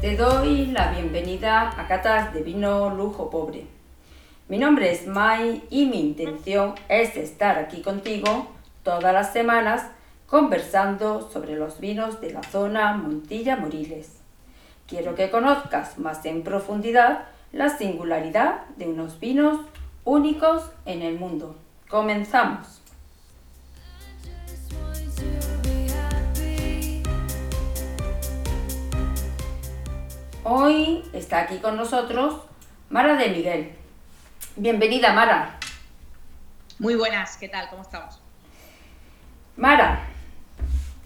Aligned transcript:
Te 0.00 0.16
doy 0.16 0.64
la 0.64 0.92
bienvenida 0.92 1.78
a 1.78 1.86
Catas 1.86 2.32
de 2.32 2.42
Vino 2.42 2.88
Lujo 2.88 3.28
Pobre. 3.28 3.66
Mi 4.48 4.56
nombre 4.56 4.90
es 4.90 5.06
Mai 5.06 5.62
y 5.68 5.84
mi 5.84 6.00
intención 6.00 6.74
es 6.88 7.18
estar 7.18 7.58
aquí 7.58 7.82
contigo 7.82 8.46
todas 8.82 9.12
las 9.12 9.34
semanas 9.34 9.84
conversando 10.26 11.28
sobre 11.30 11.54
los 11.54 11.80
vinos 11.80 12.18
de 12.22 12.32
la 12.32 12.42
zona 12.42 12.94
Montilla 12.94 13.56
Moriles. 13.56 14.22
Quiero 14.88 15.14
que 15.14 15.30
conozcas 15.30 15.98
más 15.98 16.24
en 16.24 16.44
profundidad 16.44 17.26
la 17.52 17.68
singularidad 17.68 18.62
de 18.78 18.88
unos 18.88 19.20
vinos 19.20 19.60
únicos 20.04 20.62
en 20.86 21.02
el 21.02 21.18
mundo. 21.18 21.56
Comenzamos. 21.90 22.79
Hoy 30.52 31.04
está 31.12 31.42
aquí 31.42 31.58
con 31.58 31.76
nosotros 31.76 32.34
Mara 32.88 33.14
de 33.14 33.28
Miguel. 33.28 33.70
Bienvenida, 34.56 35.12
Mara. 35.12 35.56
Muy 36.80 36.96
buenas, 36.96 37.36
¿qué 37.36 37.48
tal? 37.48 37.70
¿Cómo 37.70 37.82
estamos? 37.82 38.18
Mara, 39.56 40.00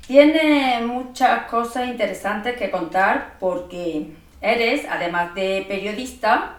tiene 0.06 0.80
muchas 0.86 1.44
cosas 1.50 1.88
interesantes 1.88 2.56
que 2.56 2.70
contar 2.70 3.34
porque 3.38 4.14
eres, 4.40 4.86
además 4.88 5.34
de 5.34 5.66
periodista, 5.68 6.56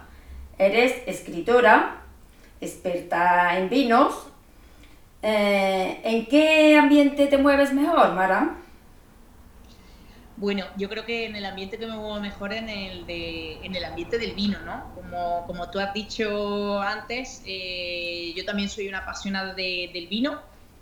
eres 0.59 0.93
escritora, 1.07 2.03
experta 2.61 3.57
en 3.57 3.67
vinos. 3.67 4.27
Eh, 5.23 6.01
¿En 6.03 6.27
qué 6.27 6.77
ambiente 6.77 7.25
te 7.25 7.39
mueves 7.39 7.73
mejor, 7.73 8.13
Mara? 8.13 8.57
Bueno, 10.37 10.65
yo 10.75 10.89
creo 10.89 11.05
que 11.05 11.25
en 11.25 11.35
el 11.37 11.45
ambiente 11.45 11.77
que 11.77 11.87
me 11.87 11.95
muevo 11.95 12.19
mejor 12.19 12.51
en 12.51 12.67
el, 12.67 13.05
en 13.09 13.73
el 13.73 13.85
ambiente 13.85 14.17
del 14.17 14.33
vino, 14.33 14.59
¿no? 14.65 14.91
Como, 14.93 15.45
como 15.47 15.69
tú 15.69 15.79
has 15.79 15.93
dicho 15.93 16.81
antes, 16.81 17.41
eh, 17.45 18.33
yo 18.35 18.43
también 18.43 18.67
soy 18.67 18.89
una 18.89 18.99
apasionada 18.99 19.53
del 19.53 20.07
vino 20.07 20.41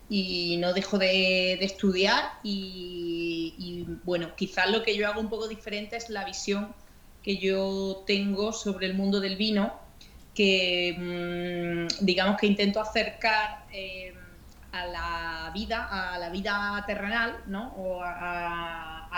y 0.09 0.57
no 0.57 0.73
dejo 0.73 0.97
de, 0.97 1.53
estudiar 1.53 2.23
y, 2.41 3.85
bueno, 4.03 4.35
quizás 4.35 4.71
lo 4.71 4.81
que 4.81 4.97
yo 4.97 5.07
hago 5.07 5.21
un 5.21 5.29
poco 5.29 5.47
diferente 5.47 5.97
es 5.97 6.09
la 6.09 6.25
visión 6.25 6.73
que 7.21 7.37
yo 7.37 8.03
tengo 8.07 8.53
sobre 8.53 8.87
el 8.87 8.95
mundo 8.95 9.19
del 9.19 9.37
vino, 9.37 9.79
que 10.33 10.95
mm, 11.99 12.05
digamos 12.05 12.39
que 12.39 12.47
intento 12.47 12.81
acercar... 12.81 13.65
Eh, 13.71 14.15
a 14.73 14.87
la 14.87 15.51
vida, 15.53 16.13
a 16.13 16.17
la 16.17 16.29
vida 16.29 16.83
terrenal, 16.87 17.43
¿no? 17.45 17.73
O 17.77 18.03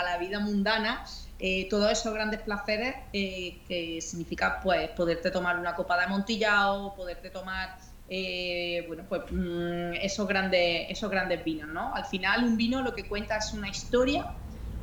la 0.04 0.18
vida 0.18 0.40
mundana, 0.40 1.06
eh, 1.40 1.68
todos 1.70 1.92
esos 1.92 2.14
grandes 2.14 2.42
placeres 2.42 2.96
eh, 3.14 3.62
que 3.68 4.00
significa 4.02 4.60
pues 4.62 4.90
poderte 4.92 5.32
tomar 5.32 5.60
una 5.60 5.76
copa 5.76 5.98
de 5.98 6.06
amontillado, 6.06 6.96
poderte 6.96 7.30
tomar 7.30 7.78
eh, 8.08 8.84
bueno, 8.88 9.04
pues 9.10 9.24
mm, 9.32 9.94
esos 10.02 10.28
grandes, 10.28 10.88
esos 10.90 11.10
grandes 11.10 11.44
vinos, 11.44 11.70
¿no? 11.70 11.94
Al 11.96 12.06
final 12.06 12.44
un 12.44 12.56
vino 12.56 12.82
lo 12.82 12.94
que 12.94 13.08
cuenta 13.08 13.38
es 13.38 13.52
una 13.54 13.68
historia 13.68 14.26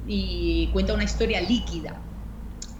y 0.05 0.71
cuenta 0.73 0.95
una 0.95 1.05
historia 1.05 1.41
líquida. 1.41 2.03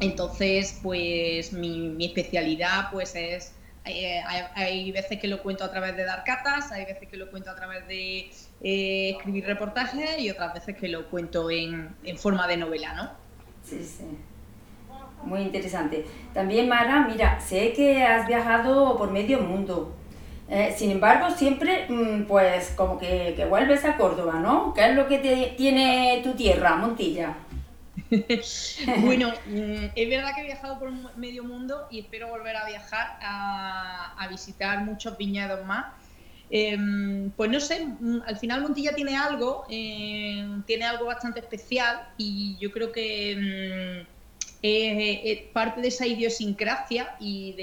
Entonces, 0.01 0.81
pues 0.83 1.53
mi, 1.53 2.05
especialidad 2.05 2.91
pues 2.91 3.15
es 3.15 3.55
eh, 3.85 4.21
hay, 4.55 4.91
veces 4.93 5.19
que 5.21 5.29
lo 5.29 5.43
cuento 5.43 5.65
a 5.65 5.71
través 5.71 5.97
de 5.97 6.05
dar 6.05 6.25
catas, 6.25 6.71
hay 6.73 6.85
veces 6.85 7.09
que 7.09 7.17
lo 7.17 7.31
cuento 7.31 7.51
a 7.51 7.57
través 7.57 7.87
de 7.87 8.33
eh, 8.63 9.11
escribir 9.17 9.45
reportajes 9.47 10.19
y 10.19 10.31
otras 10.31 10.55
veces 10.55 10.77
que 10.77 10.89
lo 10.89 11.09
cuento 11.09 11.51
en, 11.51 11.95
forma 12.17 12.47
de 12.47 12.57
novela, 12.57 12.95
¿no? 12.95 13.11
Sí, 13.65 13.83
sí. 13.85 14.05
Muy 15.25 15.43
interesante. 15.43 16.05
También, 16.35 16.69
Mara, 16.69 17.07
mira, 17.07 17.41
sé 17.41 17.73
que 17.73 18.03
has 18.03 18.27
viajado 18.27 18.97
por 18.99 19.11
medio 19.11 19.41
mundo. 19.41 19.95
Eh, 20.49 20.75
sin 20.77 20.91
embargo, 20.91 21.31
siempre, 21.31 21.87
mm, 21.89 22.25
pues, 22.25 22.73
como 22.77 22.99
que, 22.99 23.35
que, 23.37 23.45
vuelves 23.45 23.85
a 23.85 23.97
Córdoba, 23.97 24.41
¿no? 24.41 24.75
¿Qué 24.75 24.87
es 24.87 24.95
lo 24.95 25.07
que 25.07 25.19
te, 25.19 25.55
tiene 25.57 26.21
tu 26.23 26.35
tierra, 26.35 26.77
Montilla? 26.77 27.37
bueno, 29.01 29.33
mm, 29.47 29.87
es 29.95 30.09
verdad 30.09 30.35
que 30.35 30.43
he 30.43 30.45
viajado 30.45 30.79
por 30.79 30.91
medio 31.17 31.45
mundo 31.45 31.87
y 31.91 32.01
espero 32.01 32.29
volver 32.29 32.57
a 32.57 32.67
viajar 32.67 33.19
a, 33.23 34.27
visitar 34.31 34.85
muchos 34.85 35.17
viñedos 35.19 35.65
más. 35.67 35.87
Em, 36.55 37.31
pues 37.31 37.51
no 37.51 37.59
sé, 37.61 37.87
mm, 37.87 38.25
al 38.27 38.37
final 38.37 38.61
Montilla 38.61 38.95
tiene 38.95 39.17
algo, 39.17 39.65
em, 39.71 40.63
tiene 40.65 40.85
algo 40.85 41.07
bastante 41.07 41.41
especial 41.41 42.09
y 42.19 42.59
yo 42.61 42.71
creo 42.71 42.93
que 42.93 44.05
mm, 44.05 44.07
es, 44.63 45.43
parte 45.55 45.81
de 45.81 45.89
esa 45.89 46.07
idiosincrasia 46.07 47.17
y 47.19 47.55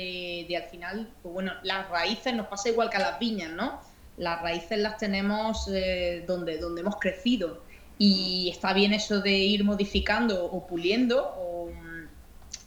de, 0.47 0.57
al 0.57 0.63
final, 0.72 1.07
pues 1.22 1.33
bueno, 1.33 1.53
las 1.61 1.88
raíces 1.89 2.33
nos 2.33 2.47
pasa 2.47 2.69
igual 2.69 2.89
que 2.89 2.97
a 2.97 3.01
las 3.01 3.19
viñas, 3.19 3.51
¿no? 3.51 3.79
Las 4.17 4.41
raíces 4.41 4.79
las 4.79 4.97
tenemos 4.97 5.69
eh, 5.72 6.23
donde, 6.28 6.57
donde 6.57 6.81
hemos 6.81 6.95
crecido 6.97 7.61
y 7.99 8.49
está 8.49 8.73
bien 8.73 8.94
eso 8.94 9.22
de 9.22 9.38
ir 9.38 9.63
modificando 9.63 10.45
o 10.45 10.66
puliendo, 10.66 11.31
o, 11.38 11.69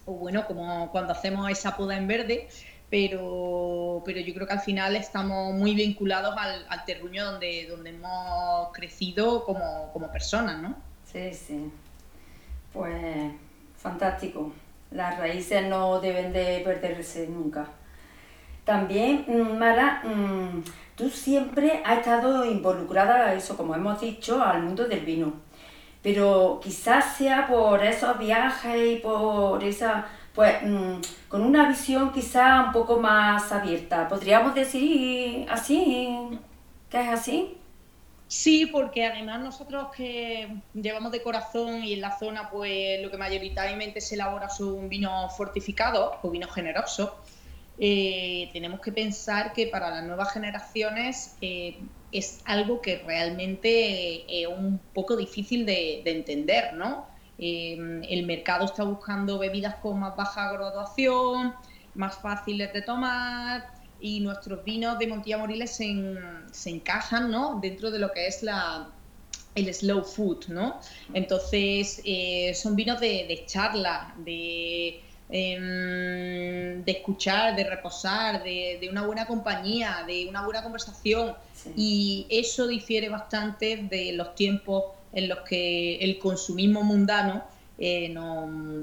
bueno, 0.06 0.46
como 0.46 0.90
cuando 0.92 1.14
hacemos 1.14 1.50
esa 1.50 1.76
poda 1.76 1.96
en 1.96 2.06
verde, 2.06 2.48
pero, 2.90 3.81
pero 4.04 4.20
yo 4.20 4.32
creo 4.32 4.46
que 4.46 4.52
al 4.52 4.60
final 4.60 4.96
estamos 4.96 5.52
muy 5.54 5.74
vinculados 5.74 6.34
al, 6.38 6.64
al 6.68 6.84
terruño 6.84 7.24
donde, 7.24 7.66
donde 7.68 7.90
hemos 7.90 8.72
crecido 8.72 9.44
como, 9.44 9.90
como 9.92 10.10
personas, 10.10 10.62
¿no? 10.62 10.74
Sí, 11.12 11.34
sí. 11.34 11.70
Pues 12.72 13.32
fantástico. 13.76 14.52
Las 14.90 15.18
raíces 15.18 15.66
no 15.66 16.00
deben 16.00 16.32
de 16.32 16.62
perderse 16.64 17.26
nunca. 17.26 17.66
También, 18.64 19.24
mm, 19.26 19.58
Mara, 19.58 20.02
mm, 20.04 20.62
tú 20.96 21.10
siempre 21.10 21.82
has 21.84 21.98
estado 21.98 22.44
involucrada 22.44 23.26
a 23.26 23.34
eso, 23.34 23.56
como 23.56 23.74
hemos 23.74 24.00
dicho, 24.00 24.42
al 24.42 24.62
mundo 24.62 24.86
del 24.86 25.00
vino. 25.04 25.32
Pero 26.02 26.60
quizás 26.62 27.16
sea 27.16 27.46
por 27.46 27.84
esos 27.84 28.18
viajes 28.18 28.92
y 28.92 28.96
por 28.96 29.62
esa, 29.64 30.06
pues, 30.34 30.62
mm, 30.62 31.00
con 31.28 31.42
una 31.42 31.68
visión 31.68 32.12
quizás 32.12 32.66
un 32.66 32.72
poco 32.72 32.98
más 32.98 33.52
abierta. 33.52 34.08
¿Podríamos 34.08 34.54
decir 34.54 35.46
así, 35.50 36.38
que 36.90 37.00
es 37.00 37.08
así? 37.08 37.56
Sí, 38.32 38.64
porque 38.64 39.04
además 39.04 39.40
nosotros 39.40 39.88
que 39.94 40.48
llevamos 40.72 41.12
de 41.12 41.22
corazón 41.22 41.84
y 41.84 41.92
en 41.92 42.00
la 42.00 42.18
zona, 42.18 42.48
pues 42.48 43.02
lo 43.02 43.10
que 43.10 43.18
mayoritariamente 43.18 44.00
se 44.00 44.14
elabora 44.14 44.48
son 44.48 44.88
vinos 44.88 45.36
fortificados 45.36 46.14
o 46.22 46.30
vinos 46.30 46.50
generosos. 46.50 47.10
Eh, 47.78 48.48
tenemos 48.54 48.80
que 48.80 48.90
pensar 48.90 49.52
que 49.52 49.66
para 49.66 49.90
las 49.90 50.04
nuevas 50.04 50.32
generaciones 50.32 51.36
eh, 51.42 51.78
es 52.10 52.40
algo 52.46 52.80
que 52.80 53.02
realmente 53.06 54.24
es 54.42 54.46
un 54.46 54.80
poco 54.94 55.16
difícil 55.16 55.66
de, 55.66 56.02
entender, 56.06 56.72
¿no? 56.72 57.06
Eh, 57.38 58.02
el 58.08 58.26
mercado 58.26 58.66
está 58.66 58.84
buscando 58.84 59.38
bebidas 59.38 59.76
con 59.76 59.98
más 60.00 60.16
baja 60.16 60.52
graduación, 60.52 61.54
más 61.94 62.16
fáciles 62.18 62.72
de 62.72 62.82
tomar 62.82 63.66
y 64.00 64.20
nuestros 64.20 64.64
vinos 64.64 64.98
de 64.98 65.06
Montilla 65.06 65.38
Moriles 65.38 65.76
se, 65.76 66.70
encajan, 66.70 67.30
¿no? 67.30 67.58
Dentro 67.60 67.90
de 67.90 67.98
lo 67.98 68.12
que 68.12 68.26
es 68.26 68.42
la, 68.42 68.88
el 69.54 69.72
slow 69.72 70.02
food, 70.02 70.48
¿no? 70.48 70.80
Entonces, 71.14 72.02
son 72.54 72.74
vinos 72.74 73.00
de, 73.00 73.26
de 73.28 73.44
charla, 73.46 74.14
de 74.18 75.02
Em, 75.34 76.84
de 76.84 76.92
escuchar, 76.92 77.56
de 77.56 77.64
reposar, 77.64 78.44
de, 78.44 78.86
una 78.90 79.06
buena 79.06 79.24
compañía, 79.26 80.04
de 80.06 80.26
una 80.28 80.44
buena 80.44 80.62
conversación. 80.62 81.34
Y 81.74 82.26
eso 82.28 82.66
difiere 82.66 83.08
bastante 83.08 83.78
de 83.90 84.12
los 84.12 84.34
tiempos 84.34 84.84
en 85.12 85.28
los 85.28 85.40
que 85.40 85.96
el 85.96 86.18
consumismo 86.18 86.82
mundano 86.82 87.44
eh, 87.78 88.14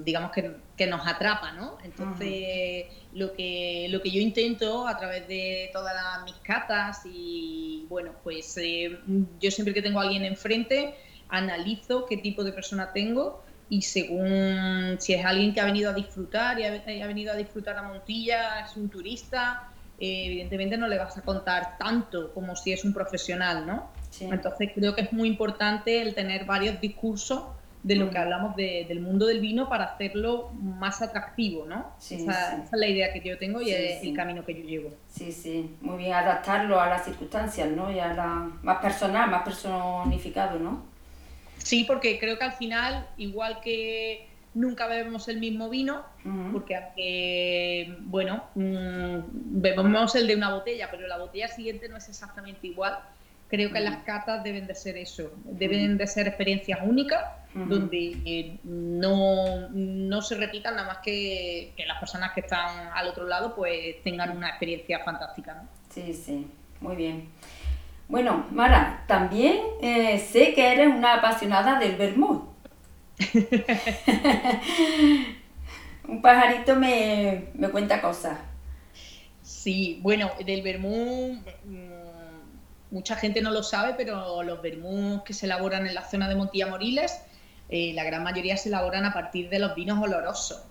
digamos 0.04 0.32
que, 0.32 0.88
nos 0.88 1.08
atrapa, 1.08 1.54
¿no? 1.54 1.78
Entonces, 1.84 2.86
lo, 3.14 3.34
que, 3.34 3.88
lo 3.90 4.02
que 4.02 4.12
yo 4.12 4.20
intento 4.20 4.88
a 4.88 4.98
través 4.98 5.28
de 5.28 5.70
todas 5.72 5.94
mis 6.26 6.36
catas 6.36 7.02
y, 7.06 7.86
bueno, 7.88 8.12
pues 8.24 8.58
eh, 8.58 9.00
yo 9.40 9.52
siempre 9.52 9.74
que 9.74 9.82
tengo 9.82 10.00
a 10.00 10.04
alguien 10.04 10.26
enfrente, 10.26 10.96
analizo 11.30 12.06
qué 12.08 12.18
tipo 12.18 12.44
de 12.44 12.52
persona 12.52 12.92
tengo 12.92 13.44
y 13.70 13.84
según 13.84 14.98
si 15.00 15.14
es 15.14 15.24
alguien 15.24 15.54
que 15.54 15.62
ha 15.62 15.66
venido 15.66 15.92
a 15.92 15.94
disfrutar 15.94 16.60
y 16.60 16.66
ha, 16.66 17.08
venido 17.08 17.32
a 17.32 17.36
disfrutar 17.36 17.78
a 17.78 17.84
Montilla, 17.84 18.66
es 18.66 18.76
un 18.76 18.90
turista, 18.90 19.72
eh, 20.00 20.26
evidentemente 20.26 20.76
no 20.76 20.88
le 20.88 20.98
vas 20.98 21.18
a 21.18 21.22
contar 21.22 21.78
tanto 21.78 22.34
como 22.34 22.56
si 22.56 22.74
es 22.74 22.84
un 22.84 22.94
profesional, 22.94 23.66
¿no? 23.66 23.92
Entonces 24.22 24.72
creo 24.74 24.96
que 24.96 25.02
es 25.02 25.14
muy 25.14 25.28
importante 25.28 26.02
el 26.02 26.16
tener 26.16 26.46
varios 26.46 26.80
discursos 26.82 27.44
de 27.84 27.96
lo 27.96 28.10
que 28.10 28.18
mm. 28.18 28.22
hablamos 28.22 28.56
del 28.56 29.00
mundo 29.00 29.26
del 29.26 29.40
vino 29.40 29.70
para 29.70 29.86
hacerlo 29.86 30.52
más 30.62 31.02
atractivo, 31.02 31.66
¿no? 31.66 31.94
esa, 31.98 32.64
es 32.64 32.70
la 32.72 32.88
idea 32.88 33.14
que 33.14 33.22
yo 33.22 33.38
tengo 33.38 33.62
y 33.62 33.72
es 33.72 34.04
el 34.04 34.14
camino 34.14 34.44
que 34.46 34.54
yo 34.54 34.68
llevo. 34.68 34.90
Sí, 35.08 35.32
sí, 35.32 35.76
muy 35.80 35.98
bien, 35.98 36.14
adaptarlo 36.14 36.80
a 36.80 36.90
las 36.90 37.06
circunstancias, 37.06 37.70
¿no? 37.70 37.90
Y 37.92 38.00
a 38.00 38.14
la, 38.14 38.52
más 38.64 38.80
personal, 38.80 39.30
más 39.30 39.44
personificado, 39.44 40.60
¿no? 40.60 40.84
Sí, 41.58 41.86
porque 41.86 42.20
creo 42.20 42.38
que 42.38 42.46
al 42.46 42.54
final, 42.54 43.08
igual 43.18 43.62
que 43.62 44.28
nunca 44.54 44.88
bebemos 44.88 45.28
el 45.30 45.40
mismo 45.40 45.70
vino, 45.70 46.04
porque 46.52 46.76
aunque, 46.76 47.96
bueno, 48.02 48.44
mm, 48.56 49.62
bebemos 49.62 50.16
el 50.16 50.28
de 50.28 50.36
una 50.36 50.54
botella, 50.54 50.90
pero 50.92 51.08
la 51.08 51.18
botella 51.18 51.48
siguiente 51.48 51.88
no 51.88 51.98
es 51.98 52.10
exactamente 52.10 52.68
igual. 52.68 53.00
Creo 53.50 53.72
que 53.72 53.80
las 53.80 54.04
catas 54.04 54.44
deben 54.44 54.68
de 54.68 54.76
ser 54.76 54.98
eso, 54.98 55.32
deben 55.44 55.98
de 55.98 56.06
ser 56.06 56.28
experiencias 56.28 56.80
únicas, 56.84 57.24
donde 57.54 58.16
eh, 58.24 58.60
no, 58.64 59.70
no, 59.70 60.22
se 60.22 60.36
repitan 60.36 60.76
nada 60.76 60.88
más 60.88 60.98
que, 61.00 61.74
que, 61.76 61.86
las 61.88 61.98
personas 61.98 62.32
que 62.34 62.42
están 62.42 62.92
al 62.94 63.08
otro 63.08 63.28
lado 63.28 63.56
pues 63.56 64.04
tengan 64.04 64.38
una 64.38 64.50
experiencia 64.50 65.00
fantástica. 65.00 65.56
¿no? 65.56 65.68
Sí, 65.90 66.14
sí, 66.14 66.46
muy 66.80 66.96
bien. 66.96 67.28
Bueno, 68.08 68.46
Mara, 68.52 69.04
también 69.08 69.58
eh, 69.82 70.20
sé 70.20 70.54
que 70.54 70.72
eres 70.72 70.88
una 70.88 71.16
apasionada 71.16 71.80
del 71.80 71.96
vermut. 71.96 72.44
Un 76.08 76.22
pajarito 76.22 76.76
me, 76.76 77.50
me, 77.54 77.70
cuenta 77.70 78.02
cosas. 78.02 78.40
Sí, 79.44 80.00
bueno, 80.02 80.32
del 80.44 80.64
vermú 80.64 81.40
mm, 81.66 81.99
mucha 82.92 83.16
gente 83.16 83.42
no 83.42 83.52
lo 83.52 83.64
sabe, 83.64 83.94
pero 83.96 84.44
los 84.44 84.62
vermús 84.62 85.24
que 85.24 85.34
se 85.34 85.46
elaboran 85.46 85.88
en 85.88 85.94
la 85.94 86.08
zona 86.10 86.28
de 86.30 86.36
Montilla 86.36 86.68
Moriles, 86.68 87.22
eh, 87.70 87.94
la 87.94 88.04
gran 88.04 88.24
mayoría 88.24 88.58
se 88.58 88.70
elaboran 88.70 89.06
a 89.06 89.14
partir 89.14 89.50
de 89.50 89.60
los 89.60 89.76
vinos 89.76 90.02
olorosos. 90.02 90.62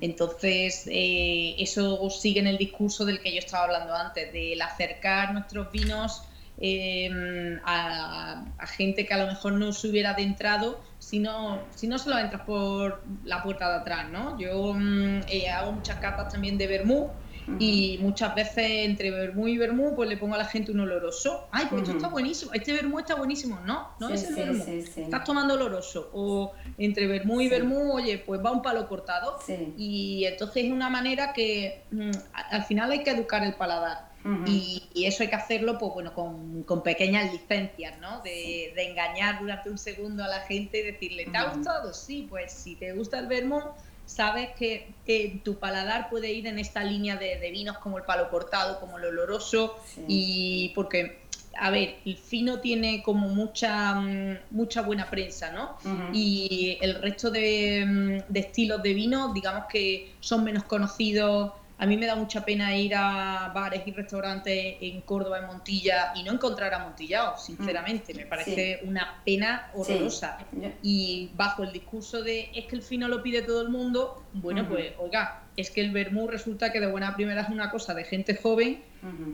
Entonces, 0.00 0.88
eh, 0.90 1.54
eso 1.58 2.10
sigue 2.10 2.40
en 2.40 2.48
el 2.48 2.58
discurso 2.58 3.04
del 3.04 3.20
que 3.20 3.32
yo 3.32 3.38
estaba 3.38 3.64
hablando 3.64 3.94
antes, 3.94 4.32
del 4.32 4.60
acercar 4.60 5.32
nuestros 5.32 5.70
vinos 5.70 6.22
Em, 6.60 7.60
a, 7.64 8.44
gente 8.66 9.06
que 9.06 9.14
a 9.14 9.18
lo 9.18 9.26
mejor 9.28 9.52
no 9.52 9.72
se 9.72 9.88
hubiera 9.88 10.10
adentrado 10.10 10.80
si 10.98 11.20
no, 11.20 11.60
si 11.74 11.86
no 11.86 11.98
se 11.98 12.10
lo 12.10 12.18
entras 12.18 12.42
por 12.42 13.00
la 13.24 13.42
puerta 13.44 13.70
de 13.70 13.76
atrás, 13.76 14.08
¿no? 14.10 14.36
Yo 14.38 14.74
mm, 14.74 15.20
eh, 15.28 15.48
hago 15.48 15.72
muchas 15.72 15.98
capas 15.98 16.32
también 16.32 16.58
de 16.58 16.66
vermú 16.66 17.10
y 17.58 17.98
muchas 18.00 18.34
veces 18.34 18.86
entre 18.86 19.10
vermú 19.10 19.48
y 19.48 19.58
vermú 19.58 19.94
pues 19.94 20.08
le 20.08 20.16
pongo 20.16 20.34
a 20.34 20.38
la 20.38 20.44
gente 20.44 20.72
un 20.72 20.80
oloroso. 20.80 21.48
Ay, 21.50 21.66
pues 21.70 21.82
esto 21.82 21.96
está 21.96 22.08
buenísimo, 22.08 22.52
este 22.52 22.72
vermú 22.72 22.98
está 22.98 23.14
buenísimo. 23.14 23.60
No, 23.64 23.90
no 24.00 24.10
es 24.10 24.24
el 24.24 24.34
vermú, 24.34 24.64
estás 24.64 25.24
tomando 25.24 25.54
oloroso. 25.54 26.10
O 26.12 26.52
entre 26.76 27.06
vermú 27.06 27.40
y 27.40 27.48
vermú, 27.48 27.92
oye, 27.92 28.18
pues 28.18 28.44
va 28.44 28.50
un 28.52 28.62
palo 28.62 28.88
cortado. 28.88 29.38
Y 29.76 30.24
entonces 30.24 30.64
es 30.64 30.72
una 30.72 30.90
manera 30.90 31.32
que 31.32 31.84
mm, 31.90 32.10
al 32.50 32.64
final 32.64 32.90
hay 32.90 33.02
que 33.02 33.10
educar 33.10 33.42
el 33.44 33.54
paladar 33.54 34.08
y, 34.46 34.82
eso 35.06 35.22
hay 35.22 35.30
que 35.30 35.36
hacerlo 35.36 35.78
pues, 35.78 35.92
bueno, 35.94 36.12
con, 36.12 36.82
pequeñas 36.82 37.32
licencias, 37.32 37.98
¿no? 37.98 38.20
De, 38.22 38.74
engañar 38.76 39.40
durante 39.40 39.70
un 39.70 39.78
segundo 39.78 40.24
a 40.24 40.28
la 40.28 40.40
gente 40.40 40.80
y 40.80 40.82
decirle, 40.82 41.26
¿te 41.26 41.36
ha 41.36 41.54
gustado? 41.54 41.94
Sí, 41.94 42.26
pues 42.28 42.52
si 42.52 42.76
te 42.76 42.92
gusta 42.92 43.18
el 43.18 43.26
vermouth, 43.26 43.74
sabes 44.08 44.48
que 44.56 45.40
tu 45.44 45.58
paladar 45.58 46.08
puede 46.08 46.32
ir 46.32 46.46
en 46.46 46.58
esta 46.58 46.82
línea 46.82 47.16
de, 47.16 47.50
vinos 47.50 47.78
como 47.78 47.98
el 47.98 48.04
palo 48.04 48.30
cortado, 48.30 48.80
como 48.80 48.98
el 48.98 49.04
oloroso, 49.04 49.78
y 50.08 50.70
porque 50.74 51.28
a 51.60 51.70
ver, 51.70 51.96
el 52.04 52.16
fino 52.16 52.60
tiene 52.60 53.02
como 53.02 53.28
mucha, 53.28 53.94
mm, 53.94 54.38
mucha 54.52 54.82
buena 54.82 55.10
prensa, 55.10 55.50
¿no? 55.52 55.76
Y 56.12 56.78
el 56.80 56.94
resto 57.02 57.30
de, 57.30 57.84
mm, 57.86 58.32
de, 58.32 58.40
estilos 58.40 58.82
de 58.82 58.94
vino, 58.94 59.32
digamos 59.34 59.64
que 59.68 60.12
son 60.20 60.44
menos 60.44 60.64
conocidos 60.64 61.52
a 61.80 61.86
mí 61.86 61.96
me 61.96 62.06
da 62.06 62.16
mucha 62.16 62.44
pena 62.44 62.76
ir 62.76 62.92
a 62.96 63.52
bares 63.54 63.86
y 63.86 63.92
restaurantes 63.92 64.76
en 64.80 65.00
Córdoba, 65.02 65.38
en 65.38 65.46
Montilla, 65.46 66.12
y 66.16 66.24
no 66.24 66.32
encontrar 66.32 66.74
amontillado, 66.74 67.38
sinceramente. 67.38 68.12
Me 68.14 68.26
parece 68.26 68.80
una 68.82 69.22
pena 69.24 69.70
horrorosa. 69.74 70.38
Y 70.82 71.30
bajo 71.36 71.62
el 71.62 71.72
discurso 71.72 72.22
de 72.22 72.50
es 72.52 72.66
que 72.66 72.74
el 72.74 72.82
fino 72.82 73.06
lo 73.06 73.22
pide 73.22 73.42
todo 73.42 73.62
el 73.62 73.68
mundo, 73.68 74.24
bueno, 74.32 74.68
pues 74.68 74.92
oiga, 74.98 75.44
es 75.56 75.70
que 75.70 75.80
el 75.80 75.92
vermú 75.92 76.26
resulta 76.26 76.72
que 76.72 76.80
de 76.80 76.90
buena 76.90 77.14
primera 77.14 77.42
es 77.42 77.48
una 77.48 77.70
cosa 77.70 77.94
de 77.94 78.02
gente 78.04 78.34
joven 78.34 78.82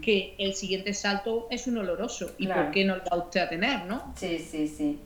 que 0.03 0.35
el 0.39 0.55
siguiente 0.55 0.93
salto 0.93 1.49
es 1.51 1.67
un 1.67 1.79
oloroso. 1.79 2.33
¿Y 2.37 2.47
por 2.47 2.71
qué 2.73 2.85
no 2.85 2.97
lo 2.97 3.05
va 3.05 3.17
usted 3.17 3.41
a 3.41 3.49
tener, 3.49 3.87
no? 3.87 4.13
Sí, 4.17 4.39
sí, 4.39 4.69
sí. 4.69 5.01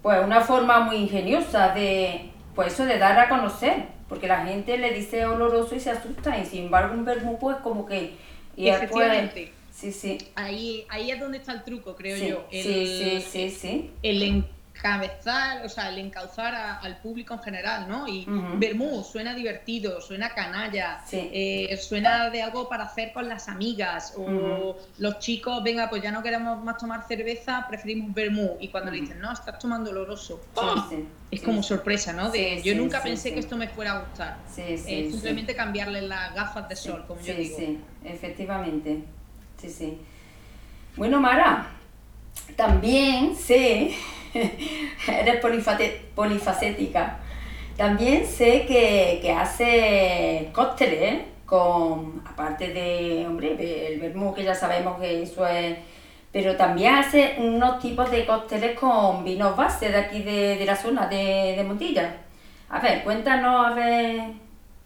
Pues 0.00 0.24
una 0.24 0.40
forma 0.40 0.80
muy 0.80 0.96
ingeniosa 0.96 1.74
de, 1.74 2.30
pues 2.54 2.72
eso 2.72 2.84
de 2.84 2.98
dar 2.98 3.18
a 3.18 3.28
conocer 3.28 3.86
porque 4.08 4.26
la 4.26 4.44
gente 4.44 4.76
le 4.76 4.92
dice 4.92 5.24
oloroso 5.24 5.74
y 5.74 5.80
se 5.80 5.90
asusta, 5.90 6.38
y 6.38 6.44
sin 6.44 6.64
embargo 6.64 6.92
un 6.94 7.04
vermú 7.04 7.38
pues 7.38 7.56
como 7.58 7.86
que... 7.86 8.12
Y 8.56 8.68
Efectivamente. 8.68 9.52
sí, 9.70 9.90
sí. 9.90 10.18
Ahí, 10.34 10.84
ahí 10.90 11.10
es 11.10 11.18
donde 11.18 11.38
está 11.38 11.52
el 11.52 11.64
truco, 11.64 11.96
creo 11.96 12.18
yo. 12.18 12.46
El, 12.50 12.62
sí, 12.62 12.86
sí, 12.86 13.20
sí, 13.22 13.50
sí. 13.50 13.90
El 14.02 14.44
encabezar, 14.74 15.64
o 15.64 15.68
sea, 15.68 15.90
el 15.90 15.98
encauzar 15.98 16.54
al 16.82 16.96
público 16.98 17.34
en 17.34 17.40
general, 17.40 17.88
¿no? 17.88 18.08
Y 18.08 18.26
uh 18.28 19.02
suena 19.02 19.34
divertido, 19.34 20.00
suena 20.00 20.30
canalla, 20.34 21.02
eh, 21.12 21.76
suena 21.80 22.30
de 22.30 22.42
algo 22.42 22.68
para 22.68 22.84
hacer 22.84 23.12
con 23.12 23.28
las 23.28 23.48
amigas, 23.48 24.14
o 24.16 24.76
los 24.98 25.18
chicos, 25.18 25.62
venga, 25.62 25.88
pues 25.90 26.02
ya 26.02 26.10
no 26.10 26.22
queremos 26.22 26.62
más 26.62 26.78
tomar 26.78 27.06
cerveza, 27.06 27.66
preferimos 27.68 28.14
vermú, 28.14 28.56
y 28.60 28.68
cuando 28.68 28.90
le 28.90 29.00
dicen, 29.00 29.20
no, 29.20 29.32
estás 29.32 29.58
tomando 29.58 29.90
oloroso, 29.90 30.40
es 31.30 31.42
como 31.42 31.62
sorpresa, 31.62 32.12
¿no? 32.12 32.30
De, 32.30 32.62
yo 32.62 32.74
nunca 32.74 33.02
pensé 33.02 33.32
que 33.32 33.40
esto 33.40 33.56
me 33.56 33.68
fuera 33.68 33.92
a 33.92 34.00
gustar. 34.00 34.38
Es 34.56 34.82
simplemente 34.84 35.54
cambiarle 35.54 36.02
las 36.02 36.34
gafas 36.34 36.68
de 36.68 36.76
sol, 36.76 37.04
como 37.06 37.20
yo 37.20 37.34
digo. 37.34 37.56
Sí, 37.58 37.78
efectivamente. 38.04 39.04
Sí, 39.60 39.68
sí. 39.70 39.98
Bueno, 40.96 41.20
Mara, 41.20 41.70
también 42.56 43.36
sé 43.36 43.94
eres 45.08 45.40
polifacética. 46.14 47.18
También 47.76 48.26
sé 48.26 48.66
que, 48.66 49.18
que 49.22 49.32
hace 49.32 50.50
cócteles 50.52 51.22
con, 51.46 52.22
aparte 52.26 52.72
de, 52.72 53.26
hombre, 53.26 53.56
el 53.88 54.00
vermú, 54.00 54.32
que 54.34 54.44
ya 54.44 54.54
sabemos 54.54 54.98
que 55.00 55.22
eso 55.22 55.46
es, 55.46 55.76
pero 56.32 56.56
también 56.56 56.94
hace 56.94 57.36
unos 57.38 57.78
tipos 57.78 58.10
de 58.10 58.24
cócteles 58.24 58.78
con 58.78 59.24
vinos 59.24 59.56
base 59.56 59.90
de 59.90 59.96
aquí 59.96 60.22
de, 60.22 60.62
la 60.64 60.76
zona 60.76 61.06
de, 61.06 61.54
de 61.56 61.64
Montilla. 61.64 62.16
A 62.70 62.80
ver, 62.80 63.04
cuéntanos, 63.04 63.66
a 63.66 63.74
ver, 63.74 64.20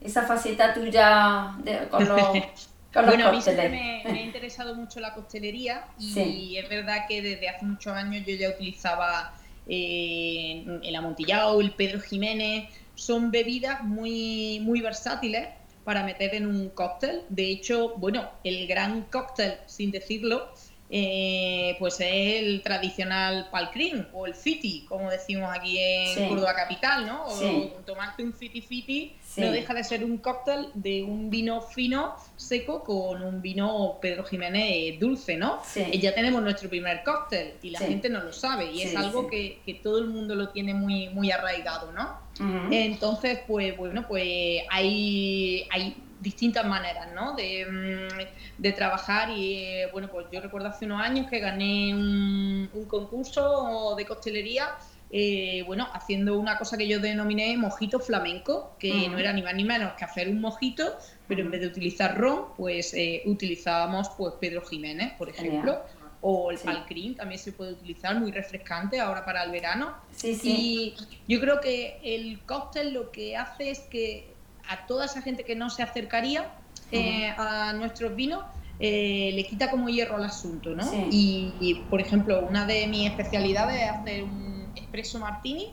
esa 0.01 0.23
faceta 0.23 0.75
tuya 0.75 1.55
con 1.91 2.09
los... 2.09 2.21
bueno, 3.05 3.29
a 3.29 3.33
mí 3.33 3.43
siempre 3.43 3.69
me, 3.69 4.03
ha 4.05 4.23
interesado 4.23 4.75
mucho 4.75 5.01
la 5.01 5.13
costelería 5.15 5.87
y 5.99 6.57
es 6.57 6.69
verdad 6.69 7.07
que 7.09 7.23
desde 7.23 7.49
hace 7.49 7.65
muchos 7.65 7.93
años 7.93 8.25
yo 8.27 8.35
ya 8.35 8.51
utilizaba 8.51 9.35
eh, 9.69 10.65
el 10.83 10.97
amontillado, 10.97 11.61
el 11.61 11.73
Pedro 11.73 12.01
Jiménez, 12.01 12.69
son 12.95 13.31
bebidas 13.31 13.83
muy, 13.83 14.61
muy 14.61 14.81
versátiles 14.81 15.49
para 15.85 16.03
meter 16.03 16.35
en 16.35 16.47
un 16.47 16.71
cóctel. 16.71 17.23
De 17.29 17.51
hecho, 17.51 17.95
bueno, 17.97 18.29
el 18.43 18.67
gran 18.67 19.03
cóctel, 19.03 19.59
sin 19.67 19.91
decirlo, 19.91 20.53
eh, 20.89 21.75
pues 21.81 21.95
es 21.95 22.43
el 22.43 22.63
tradicional 22.63 23.49
palcrín 23.51 24.07
o 24.13 24.27
el 24.27 24.35
fiti, 24.35 24.85
como 24.89 25.11
decimos 25.11 25.51
aquí 25.53 25.79
en 25.79 26.29
Córdoba 26.29 26.55
Capital, 26.55 27.07
¿no? 27.07 27.25
O 27.25 27.41
tomarte 27.85 28.23
un 28.23 28.33
fiti 28.33 28.61
fiti 28.61 29.17
no 29.37 29.51
deja 29.51 29.75
de 29.75 29.85
ser 29.85 30.05
un 30.05 30.19
cóctel 30.19 30.69
de 30.75 31.03
un 31.03 31.29
vino 31.29 31.61
fino 31.61 32.15
seco 32.37 32.85
con 32.85 33.23
un 33.23 33.43
vino 33.43 33.99
Pedro 34.01 34.25
Jiménez 34.25 34.99
dulce, 35.01 35.37
¿no? 35.37 35.61
Y 35.75 35.99
ya 35.99 36.15
tenemos 36.15 36.43
nuestro 36.43 36.69
primer 36.69 37.03
cóctel 37.03 37.55
y 37.63 37.71
la 37.71 37.81
gente 37.81 38.09
no 38.09 38.23
lo 38.23 38.33
sabe 38.33 38.71
y 38.71 38.83
es 38.83 38.97
algo 38.97 39.27
que, 39.27 39.61
que, 39.67 39.75
todo 39.75 39.99
el 39.99 40.07
mundo 40.07 40.35
lo 40.35 40.49
tiene 40.51 40.73
muy, 40.73 41.09
muy 41.11 41.31
arraigado, 41.31 41.93
¿no? 41.93 42.27
Entonces, 42.71 43.41
pues 43.47 43.77
bueno, 43.77 44.07
pues 44.07 44.63
hay, 44.71 45.67
hay 45.71 45.97
distintas 46.27 46.67
maneras 46.67 47.07
¿no? 47.15 47.37
de, 47.37 47.65
mm, 47.65 48.63
de 48.63 48.73
trabajar 48.73 49.31
y 49.31 49.55
eh, 49.55 49.89
bueno 49.93 50.09
pues 50.11 50.27
yo 50.33 50.41
recuerdo 50.41 50.67
hace 50.67 50.85
unos 50.85 51.01
años 51.01 51.29
que 51.31 51.39
gané 51.39 51.95
un, 51.95 52.69
un 52.75 52.85
concurso 52.87 53.95
de 53.97 54.05
costelería 54.05 54.77
eh, 55.11 55.63
bueno, 55.67 55.87
haciendo 55.93 56.37
una 56.37 56.59
cosa 56.59 56.77
que 56.77 56.89
yo 56.89 56.99
denominé 56.99 57.57
mojito 57.57 58.01
flamenco, 58.01 58.75
que 58.79 59.09
no 59.09 59.19
era 59.19 59.33
ni 59.33 59.41
más 59.41 59.55
ni 59.55 59.63
menos 59.63 59.93
que 59.93 60.05
hacer 60.05 60.29
un 60.29 60.41
mojito, 60.41 60.97
pero 61.29 61.43
en 61.43 61.51
vez 61.53 61.61
de 61.61 61.69
utilizar 61.69 62.19
ron, 62.19 62.47
pues 62.57 62.93
eh, 62.93 63.23
utilizábamos 63.25 64.11
pues 64.19 64.35
Pedro 64.41 64.63
Jiménez, 64.63 65.13
por 65.17 65.29
ejemplo. 65.29 65.81
O 66.23 66.51
el 66.51 66.59
palcrín 66.59 67.15
también 67.15 67.39
se 67.39 67.53
puede 67.53 67.73
utilizar, 67.73 68.19
muy 68.19 68.33
refrescante 68.33 68.99
ahora 68.99 69.25
para 69.25 69.45
el 69.45 69.53
verano. 69.53 69.95
Sí, 70.11 70.35
sí. 70.35 70.97
Y 71.29 71.33
yo 71.33 71.41
creo 71.41 71.61
que 71.61 72.01
el 72.03 72.41
cóctel 72.41 72.93
lo 72.95 73.13
que 73.13 73.37
hace 73.37 73.71
es 73.71 73.81
que 73.81 74.36
a 74.69 74.87
toda 74.87 75.05
esa 75.05 75.23
gente 75.23 75.45
que 75.45 75.55
no 75.55 75.71
se 75.71 75.83
acercaría 75.83 76.51
eh, 76.93 77.33
a 77.37 77.73
nuestros 77.73 78.15
vinos, 78.15 78.45
le 78.79 79.47
quita 79.49 79.71
como 79.71 79.89
hierro 79.89 80.17
al 80.17 80.25
asunto, 80.25 80.71
¿no? 80.71 80.85
Y, 81.11 81.83
por 81.89 82.01
ejemplo, 82.01 82.47
una 82.47 82.67
de 82.67 82.87
mis 82.87 83.09
especialidades 83.09 83.83
es 83.83 83.91
hacer 83.91 84.23
un 84.23 84.69
espresso 84.77 85.19
martini, 85.19 85.73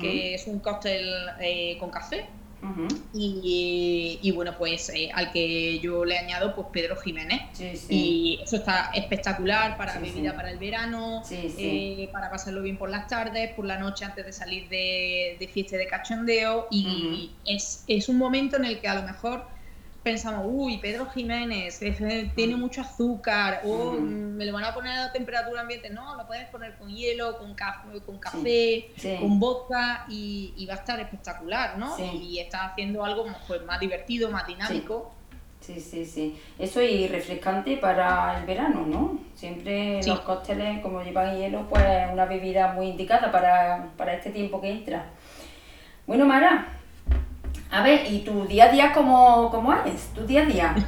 que 0.00 0.34
es 0.34 0.46
un 0.46 0.60
cóctel 0.60 1.08
eh, 1.40 1.76
con 1.78 1.90
café, 1.90 2.26
y, 3.12 4.32
bueno, 4.34 4.54
pues 4.58 4.88
eh, 4.90 5.10
al 5.14 5.32
que 5.32 5.78
yo 5.80 6.04
le 6.04 6.18
añado, 6.18 6.54
pues 6.54 6.68
Pedro 6.72 6.96
Jiménez. 6.96 7.42
Y 7.88 8.40
eso 8.42 8.56
está 8.56 8.90
espectacular 8.94 9.76
para 9.76 9.98
bebida 9.98 10.34
para 10.34 10.50
el 10.50 10.58
verano, 10.58 11.22
eh, 11.30 12.08
para 12.12 12.30
pasarlo 12.30 12.62
bien 12.62 12.76
por 12.76 12.90
las 12.90 13.08
tardes, 13.08 13.52
por 13.54 13.64
la 13.64 13.78
noche 13.78 14.04
antes 14.04 14.24
de 14.24 14.32
salir 14.32 14.68
de, 14.68 15.36
de 15.38 15.48
fiesta 15.48 15.76
de 15.76 15.86
cachondeo. 15.86 16.68
Y 16.70 17.30
es, 17.44 17.84
es 17.86 18.08
un 18.08 18.18
momento 18.18 18.56
en 18.56 18.64
el 18.64 18.80
que 18.80 18.88
a 18.88 18.94
lo 18.94 19.02
mejor 19.02 19.53
pensamos, 20.04 20.44
uy, 20.46 20.78
Pedro 20.78 21.06
Jiménez, 21.06 21.80
tiene 22.36 22.56
mucho 22.56 22.82
azúcar, 22.82 23.62
o 23.64 23.92
me 23.92 24.44
lo 24.44 24.52
van 24.52 24.64
a 24.64 24.74
poner 24.74 24.96
a 24.98 25.10
temperatura 25.10 25.62
ambiente. 25.62 25.88
No, 25.90 26.14
lo 26.14 26.26
puedes 26.26 26.46
poner 26.50 26.76
con 26.76 26.94
hielo, 26.94 27.38
con, 27.38 27.54
café, 27.54 28.00
con, 28.04 28.18
café, 28.18 28.90
con 29.18 29.40
vodka 29.40 30.04
y, 30.08 30.66
va 30.68 30.74
a 30.74 30.76
estar 30.76 31.00
espectacular, 31.00 31.78
¿no? 31.78 31.96
Y 31.98 32.38
está 32.38 32.66
haciendo 32.66 33.04
algo 33.04 33.26
pues, 33.48 33.64
más 33.64 33.80
divertido, 33.80 34.30
más 34.30 34.46
dinámico. 34.46 35.12
Sí, 35.60 35.80
sí, 35.80 36.04
sí. 36.04 36.38
Eso 36.58 36.80
es 36.80 37.10
refrescante 37.10 37.78
para 37.78 38.38
el 38.38 38.44
verano, 38.44 38.84
¿no? 38.86 39.18
Siempre 39.34 40.02
los 40.06 40.20
cócteles, 40.20 40.82
como 40.82 41.02
llevan 41.02 41.34
hielo, 41.38 41.66
pues 41.70 41.82
una 42.12 42.26
bebida 42.26 42.74
muy 42.74 42.88
indicada 42.88 43.32
para, 43.32 43.88
para 43.96 44.14
este 44.14 44.28
tiempo 44.28 44.60
que 44.60 44.68
entra. 44.68 45.06
Bueno, 46.06 46.26
Mara, 46.26 46.73
a 47.74 47.82
ver, 47.82 48.06
¿y 48.12 48.20
tu 48.20 48.46
día 48.46 48.66
a 48.66 48.72
día 48.72 48.92
cómo, 48.92 49.50
cómo 49.50 49.72
es? 49.72 50.06
¿Tu 50.14 50.24
día 50.26 50.42
a 50.42 50.46
día? 50.46 50.74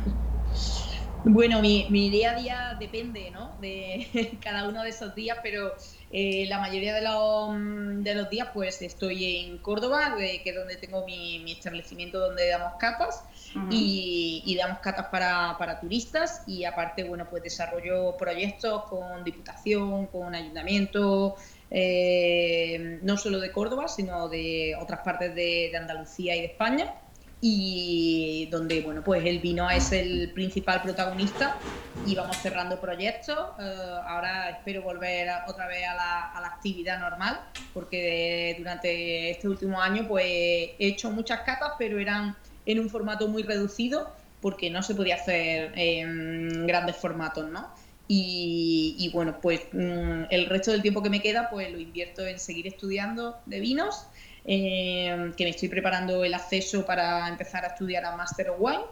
Bueno, 1.28 1.60
mi, 1.60 2.08
día 2.08 2.30
a 2.30 2.34
día 2.36 2.76
depende, 2.78 3.32
¿no? 3.32 3.56
De 3.60 4.38
cada 4.40 4.68
uno 4.68 4.84
de 4.84 4.90
esos 4.90 5.12
días, 5.16 5.36
pero 5.42 5.74
eh, 6.12 6.46
la 6.48 6.60
mayoría 6.60 6.94
de 6.94 7.02
los, 7.02 8.04
de 8.04 8.14
los 8.14 8.30
días 8.30 8.50
pues 8.54 8.80
estoy 8.80 9.40
en 9.40 9.58
Córdoba, 9.58 10.14
que 10.16 10.40
es 10.44 10.54
donde 10.54 10.76
tengo 10.76 11.04
mi, 11.04 11.50
establecimiento 11.50 12.20
donde 12.20 12.48
damos 12.48 12.74
catas 12.78 13.24
y, 13.70 14.56
damos 14.56 14.78
catas 14.78 15.06
para, 15.06 15.56
para, 15.58 15.80
turistas 15.80 16.44
y 16.46 16.64
aparte, 16.64 17.02
bueno, 17.02 17.26
pues 17.28 17.42
desarrollo 17.42 18.16
proyectos 18.16 18.84
con 18.84 19.24
diputación, 19.24 20.06
con 20.06 20.32
ayuntamiento, 20.32 21.34
eh, 21.70 23.00
no 23.02 23.16
solo 23.16 23.40
de 23.40 23.50
Córdoba, 23.50 23.88
sino 23.88 24.28
de 24.28 24.76
otras 24.80 25.00
partes 25.00 25.34
de, 25.34 25.72
Andalucía 25.76 26.36
y 26.36 26.40
de 26.40 26.46
España. 26.46 26.94
Y 27.38 28.48
donde 28.50 28.80
bueno 28.80 29.04
pues 29.04 29.24
el 29.26 29.40
vino 29.40 29.68
es 29.70 29.92
el 29.92 30.32
principal 30.32 30.82
protagonista. 30.82 31.58
Y 32.06 32.14
vamos 32.14 32.36
cerrando 32.38 32.80
proyectos. 32.80 33.38
Eh, 33.60 33.94
ahora 34.06 34.50
espero 34.50 34.82
volver 34.82 35.28
otra 35.46 35.66
vez 35.66 35.86
a 35.86 35.94
la, 35.94 36.46
actividad 36.46 36.98
normal 36.98 37.38
porque 37.74 38.56
durante 38.58 39.30
este 39.30 39.46
último 39.46 39.80
año 39.80 40.08
pues 40.08 40.24
he 40.24 40.74
hecho 40.78 41.10
muchas 41.10 41.40
catas 41.40 41.72
pero 41.78 41.98
eran 41.98 42.34
en 42.64 42.80
un 42.80 42.88
formato 42.88 43.28
muy 43.28 43.42
reducido 43.42 44.10
porque 44.40 44.70
no 44.70 44.82
se 44.82 44.94
podía 44.94 45.16
hacer 45.16 45.72
en 45.76 46.66
grandes 46.66 46.96
formatos 46.96 47.50
no 47.50 47.68
y, 48.08 49.10
bueno, 49.12 49.38
pues 49.40 49.62
mm, 49.72 50.24
el 50.30 50.46
resto 50.46 50.70
del 50.70 50.82
tiempo 50.82 51.02
que 51.02 51.10
me 51.10 51.20
queda, 51.20 51.48
pues 51.50 51.70
lo 51.70 51.78
invierto 51.78 52.24
en 52.26 52.38
seguir 52.38 52.66
estudiando 52.66 53.36
de 53.46 53.60
vinos, 53.60 54.06
eh, 54.44 55.32
que 55.36 55.44
me 55.44 55.50
estoy 55.50 55.68
preparando 55.68 56.22
el 56.24 56.34
acceso 56.34 56.86
para 56.86 57.28
empezar 57.28 57.64
a 57.64 57.68
estudiar 57.68 58.04
a 58.04 58.16
Master 58.16 58.50
of 58.50 58.56
Wine. 58.60 58.84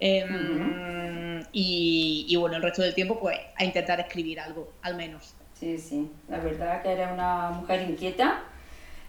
Em, 0.00 1.44
y, 1.52 2.34
bueno, 2.36 2.56
el 2.56 2.62
resto 2.62 2.82
del 2.82 2.94
tiempo, 2.94 3.18
pues 3.18 3.38
a 3.56 3.64
intentar 3.64 4.00
escribir 4.00 4.40
algo, 4.40 4.72
al 4.82 4.96
menos. 4.96 5.34
Sí, 5.54 5.78
sí, 5.78 6.10
la 6.28 6.38
verdad 6.38 6.82
que 6.82 6.92
eres 6.92 7.10
una 7.12 7.50
mujer 7.50 7.88
inquieta, 7.88 8.44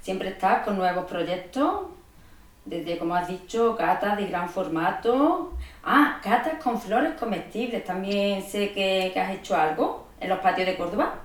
siempre 0.01 0.29
estás 0.29 0.63
con 0.63 0.77
nuevos 0.77 1.05
proyectos, 1.05 1.91
desde, 2.65 2.97
como 2.97 3.15
has 3.15 3.27
dicho, 3.27 3.75
catas 3.75 4.17
de 4.17 4.27
gran 4.27 4.49
formato. 4.49 5.53
Ah, 5.83 6.19
catas 6.23 6.61
con 6.61 6.79
flores 6.79 7.13
comestibles. 7.13 7.83
También 7.83 8.43
sé 8.43 8.71
que, 8.71 9.13
has 9.19 9.35
hecho 9.35 9.55
algo 9.55 10.07
en 10.19 10.29
los 10.29 10.39
patios 10.39 10.67
de 10.67 10.77
Córdoba. 10.77 11.15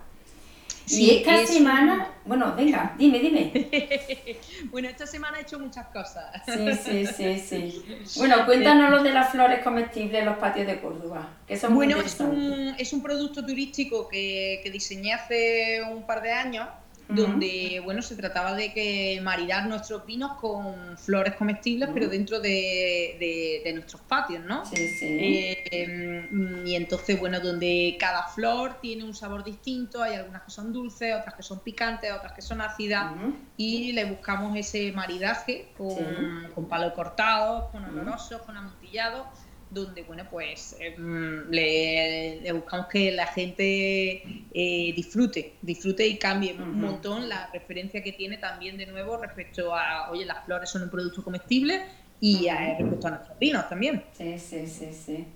Sí, 0.86 1.04
y 1.04 1.10
esta 1.16 1.46
semana, 1.46 2.10
bueno, 2.26 2.54
venga, 2.54 2.94
dime, 2.98 3.18
dime. 3.18 4.38
bueno, 4.70 4.86
esta 4.88 5.06
semana 5.06 5.38
he 5.38 5.42
hecho 5.42 5.58
muchas 5.58 5.86
cosas. 5.86 6.26
sí, 6.44 6.74
sí, 6.74 7.06
sí, 7.06 7.38
sí. 7.38 8.04
Bueno, 8.18 8.44
cuéntanos 8.44 8.90
lo 8.90 9.02
de 9.02 9.10
las 9.10 9.30
flores 9.30 9.64
comestibles 9.64 10.20
en 10.20 10.26
los 10.26 10.36
patios 10.36 10.66
de 10.66 10.80
Córdoba, 10.80 11.26
que 11.46 11.56
son 11.56 11.74
Bueno, 11.74 11.96
es 12.02 12.20
un, 12.20 12.74
es 12.78 12.92
un 12.92 13.02
producto 13.02 13.46
turístico 13.46 14.08
que, 14.08 14.60
que 14.62 14.70
diseñé 14.70 15.14
hace 15.14 15.82
un 15.90 16.02
par 16.02 16.20
de 16.20 16.32
años 16.32 16.68
donde 17.08 17.80
bueno 17.84 18.02
se 18.02 18.16
trataba 18.16 18.54
de 18.54 18.72
que 18.72 19.20
maridar 19.22 19.66
nuestros 19.66 20.06
vinos 20.06 20.32
con 20.40 20.96
flores 20.96 21.34
comestibles, 21.34 21.90
pero 21.92 22.08
dentro 22.08 22.40
de, 22.40 23.70
nuestros 23.74 24.02
patios, 24.02 24.44
¿no? 24.44 24.64
Sí, 24.64 24.88
sí. 24.88 25.06
Eh, 25.20 26.28
y 26.64 26.74
entonces, 26.74 27.18
bueno, 27.18 27.40
donde 27.40 27.96
cada 27.98 28.28
flor 28.28 28.78
tiene 28.80 29.04
un 29.04 29.14
sabor 29.14 29.44
distinto, 29.44 30.02
hay 30.02 30.14
algunas 30.14 30.42
que 30.42 30.50
son 30.50 30.72
dulces, 30.72 31.14
otras 31.14 31.34
que 31.34 31.42
son 31.42 31.60
picantes, 31.60 32.12
otras 32.12 32.32
que 32.32 32.42
son 32.42 32.60
ácidas, 32.60 33.12
y 33.56 33.92
le 33.92 34.04
buscamos 34.04 34.56
ese 34.56 34.92
maridaje 34.92 35.68
con, 35.76 36.52
con 36.54 36.68
palos 36.68 36.92
cortados, 36.94 37.70
con 37.70 37.84
olorosos, 37.84 38.42
con 38.42 38.56
amontillados 38.56 39.26
donde 39.74 40.02
bueno 40.02 40.24
pues 40.30 40.76
em, 40.78 41.50
le, 41.50 42.50
buscamos 42.52 42.86
que 42.86 43.10
la 43.10 43.26
gente 43.26 44.22
eh, 44.54 44.92
disfrute, 44.94 45.54
disfrute 45.60 46.06
y 46.06 46.16
cambie 46.16 46.54
un 46.54 46.80
montón 46.80 47.28
la 47.28 47.50
referencia 47.52 48.02
que 48.02 48.12
tiene 48.12 48.38
también 48.38 48.76
de 48.78 48.86
nuevo 48.86 49.16
respecto 49.16 49.74
a, 49.74 50.10
oye, 50.10 50.24
las 50.24 50.44
flores 50.44 50.70
son 50.70 50.82
un 50.82 50.90
producto 50.90 51.22
comestible 51.22 51.82
y 52.20 52.48
respecto 52.48 53.08
a 53.08 53.10
nuestros 53.10 53.38
vinos 53.38 53.68
también. 53.68 54.02
Sí, 54.16 54.38
sí, 54.38 54.66
sí, 54.66 54.92
sí. 54.92 55.26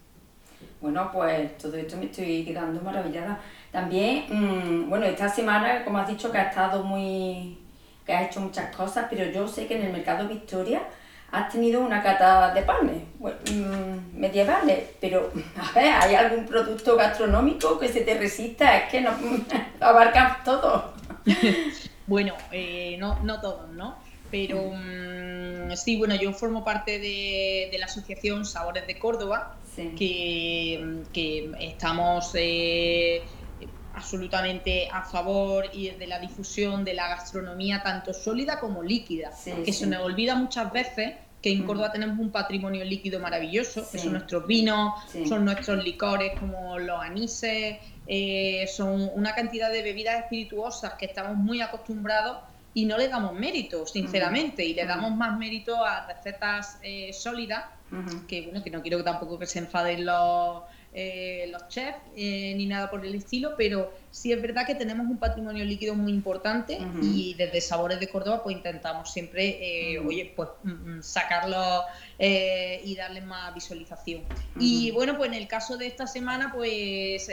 Bueno, 0.80 1.10
pues 1.12 1.58
todo 1.58 1.76
esto 1.76 1.96
me 1.96 2.06
estoy 2.06 2.44
quedando 2.44 2.80
maravillada. 2.80 3.40
También, 3.72 4.24
mm, 4.28 4.88
bueno, 4.88 5.06
esta 5.06 5.28
semana, 5.28 5.84
como 5.84 5.98
has 5.98 6.08
dicho, 6.08 6.30
que 6.30 6.38
ha 6.38 6.48
estado 6.48 6.82
muy, 6.84 7.58
que 8.06 8.12
has 8.12 8.28
hecho 8.28 8.40
muchas 8.40 8.74
cosas, 8.74 9.06
pero 9.10 9.30
yo 9.30 9.46
sé 9.48 9.66
que 9.66 9.76
en 9.76 9.86
el 9.86 9.92
mercado 9.92 10.28
Victoria 10.28 10.82
has 11.30 11.52
tenido 11.52 11.80
una 11.80 12.02
cata 12.02 12.54
de 12.54 12.62
panes 12.62 13.02
mm, 13.20 14.18
medievales, 14.18 14.84
pero 15.00 15.30
a 15.56 15.78
ver, 15.78 15.92
¿hay 15.92 16.14
algún 16.14 16.46
producto 16.46 16.96
gastronómico 16.96 17.78
que 17.78 17.88
se 17.88 18.00
te 18.00 18.18
resista? 18.18 18.78
Es 18.78 18.90
que 18.90 19.00
no 19.00 19.10
abarcas 19.80 20.42
todo. 20.44 20.94
bueno, 22.06 22.34
eh, 22.50 22.96
no, 22.98 23.18
no 23.22 23.40
todos, 23.40 23.68
¿no? 23.70 23.96
Pero 24.30 24.72
mm, 24.72 25.74
sí, 25.76 25.96
bueno, 25.96 26.14
yo 26.14 26.32
formo 26.32 26.64
parte 26.64 26.98
de, 26.98 27.70
la 27.78 27.86
asociación 27.86 28.44
Sabores 28.44 28.86
de 28.86 28.98
Córdoba, 28.98 29.56
que, 29.76 31.04
que, 31.12 31.52
estamos 31.60 32.32
eh, 32.34 33.22
absolutamente 33.98 34.88
a 34.90 35.02
favor 35.02 35.66
y 35.72 35.90
de 35.90 36.06
la 36.06 36.18
difusión 36.18 36.84
de 36.84 36.94
la 36.94 37.08
gastronomía 37.08 37.82
tanto 37.82 38.14
sólida 38.14 38.58
como 38.58 38.82
líquida, 38.82 39.30
que 39.64 39.72
se 39.72 39.86
nos 39.86 40.02
olvida 40.02 40.34
muchas 40.34 40.72
veces 40.72 41.14
que 41.42 41.52
en 41.52 41.64
Córdoba 41.64 41.92
tenemos 41.92 42.18
un 42.18 42.30
patrimonio 42.30 42.84
líquido 42.84 43.20
maravilloso, 43.20 43.88
que 43.90 43.98
son 43.98 44.12
nuestros 44.12 44.46
vinos, 44.46 44.94
son 45.28 45.44
nuestros 45.44 45.84
licores 45.84 46.38
como 46.38 46.78
los 46.78 47.00
anises, 47.00 47.76
eh, 48.06 48.66
son 48.74 49.10
una 49.14 49.34
cantidad 49.34 49.70
de 49.70 49.82
bebidas 49.82 50.20
espirituosas 50.22 50.94
que 50.94 51.06
estamos 51.06 51.36
muy 51.36 51.60
acostumbrados 51.60 52.38
y 52.74 52.86
no 52.86 52.96
le 52.96 53.08
damos 53.08 53.34
mérito, 53.34 53.86
sinceramente, 53.86 54.64
y 54.64 54.74
le 54.74 54.84
damos 54.84 55.12
más 55.12 55.36
mérito 55.38 55.84
a 55.84 56.06
recetas 56.06 56.78
eh, 56.82 57.12
sólidas, 57.12 57.64
que 58.26 58.42
bueno, 58.42 58.62
que 58.62 58.70
no 58.70 58.82
quiero 58.82 59.02
tampoco 59.02 59.38
que 59.38 59.46
se 59.46 59.60
enfaden 59.60 60.04
los 60.04 60.62
eh, 60.94 61.48
los 61.52 61.68
chefs 61.68 61.98
eh, 62.16 62.54
ni 62.56 62.64
nada 62.64 62.90
por 62.90 63.04
el 63.04 63.14
estilo, 63.14 63.54
pero 63.58 63.92
sí 64.10 64.32
es 64.32 64.40
verdad 64.40 64.66
que 64.66 64.74
tenemos 64.74 65.06
un 65.06 65.18
patrimonio 65.18 65.62
líquido 65.64 65.94
muy 65.94 66.12
importante 66.12 66.78
y 67.02 67.34
desde 67.34 67.60
Sabores 67.60 68.00
de 68.00 68.08
Córdoba 68.08 68.42
pues 68.42 68.56
intentamos 68.56 69.12
siempre, 69.12 69.92
eh, 69.92 69.98
oye, 69.98 70.32
pues 70.34 70.48
mm, 70.64 70.70
mm, 70.70 71.02
sacarlo 71.02 71.82
y 72.18 72.96
darle 72.96 73.20
más 73.20 73.54
visualización. 73.54 74.22
Y 74.58 74.90
bueno, 74.90 75.16
pues 75.16 75.28
en 75.28 75.34
el 75.34 75.46
caso 75.46 75.76
de 75.76 75.86
esta 75.86 76.06
semana, 76.06 76.52
pues 76.52 77.28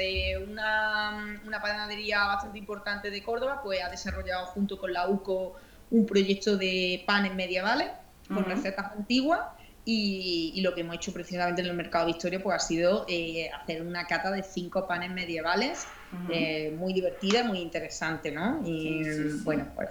una, 0.48 1.42
una 1.46 1.62
panadería 1.62 2.26
bastante 2.26 2.60
importante 2.60 3.10
de 3.10 3.24
Córdoba 3.24 3.62
pues 3.64 3.82
ha 3.82 3.90
desarrollado 3.90 4.48
junto 4.48 4.78
con 4.78 4.94
la 4.94 5.08
UCO 5.08 5.56
un 5.92 6.06
proyecto 6.06 6.58
de 6.58 7.04
panes 7.08 7.34
medievales 7.34 7.90
con 8.28 8.44
recetas 8.44 8.92
antiguas 8.92 9.42
y, 9.88 10.62
lo 10.62 10.74
que 10.74 10.82
hemos 10.82 10.96
hecho 10.96 11.14
precisamente 11.14 11.62
en 11.62 11.68
el 11.68 11.76
mercado 11.76 12.08
Victoria 12.08 12.42
pues 12.42 12.56
ha 12.56 12.60
sido 12.60 13.06
eh, 13.08 13.50
hacer 13.52 13.84
una 13.84 14.08
cata 14.08 14.32
de 14.32 14.42
cinco 14.42 14.88
panes 14.88 15.12
medievales 15.12 15.86
eh, 16.30 16.74
muy 16.78 16.94
divertida, 16.94 17.44
muy 17.44 17.60
interesante, 17.60 18.32
¿no? 18.32 18.62
Y 18.66 19.04
bueno, 19.44 19.68
pues... 19.76 19.90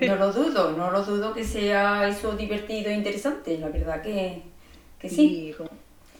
no 0.00 0.16
lo 0.16 0.32
dudo, 0.34 0.72
no 0.72 0.90
lo 0.90 1.02
dudo 1.02 1.32
que 1.32 1.44
sea 1.44 2.06
eso 2.06 2.36
divertido 2.36 2.90
e 2.90 2.94
interesante, 2.94 3.58
la 3.58 3.68
verdad 3.68 4.02
que, 4.02 4.42
que 4.98 5.08
sí. 5.08 5.54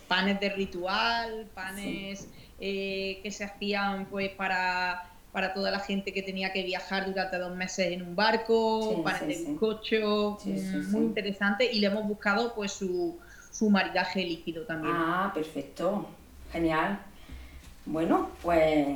panes 0.08 0.40
de 0.40 0.48
ritual, 0.50 1.46
panes 1.54 2.28
eh, 2.58 3.20
que 3.22 3.30
se 3.30 3.44
hacían 3.44 4.06
pues 4.06 4.30
para 4.30 5.15
para 5.36 5.52
toda 5.52 5.70
la 5.70 5.80
gente 5.80 6.14
que 6.14 6.22
tenía 6.22 6.50
que 6.50 6.62
viajar 6.62 7.04
durante 7.04 7.36
dos 7.36 7.54
meses 7.54 7.92
en 7.92 8.00
un 8.00 8.16
barco, 8.16 9.02
para 9.04 9.18
el 9.18 9.26
bizcocho, 9.26 10.38
mm, 10.42 10.90
muy 10.92 11.02
interesante 11.02 11.70
y 11.70 11.78
le 11.78 11.88
hemos 11.88 12.08
buscado 12.08 12.54
pues 12.54 12.72
su, 12.72 13.18
su 13.50 13.68
maridaje 13.68 14.24
líquido 14.24 14.62
también. 14.62 14.94
Ah, 14.96 15.30
perfecto, 15.34 16.06
genial. 16.50 17.00
Bueno, 17.84 18.30
pues 18.40 18.86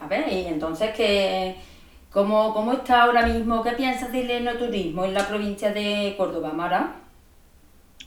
a 0.00 0.06
ver, 0.06 0.32
y 0.32 0.46
entonces 0.46 0.94
que 0.94 1.56
¿Cómo, 2.10 2.54
¿Cómo, 2.54 2.72
está 2.72 3.02
ahora 3.02 3.26
mismo? 3.26 3.62
¿Qué 3.62 3.72
piensas 3.72 4.10
del 4.10 4.30
enoturismo 4.30 5.04
en 5.04 5.12
la 5.12 5.28
provincia 5.28 5.70
de 5.70 6.14
Córdoba, 6.16 6.54
Mara? 6.54 6.94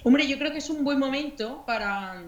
Hombre, 0.03 0.27
yo 0.27 0.39
creo 0.39 0.51
que 0.51 0.57
es 0.57 0.69
un 0.71 0.83
buen 0.83 0.97
momento 0.97 1.63
para, 1.67 2.23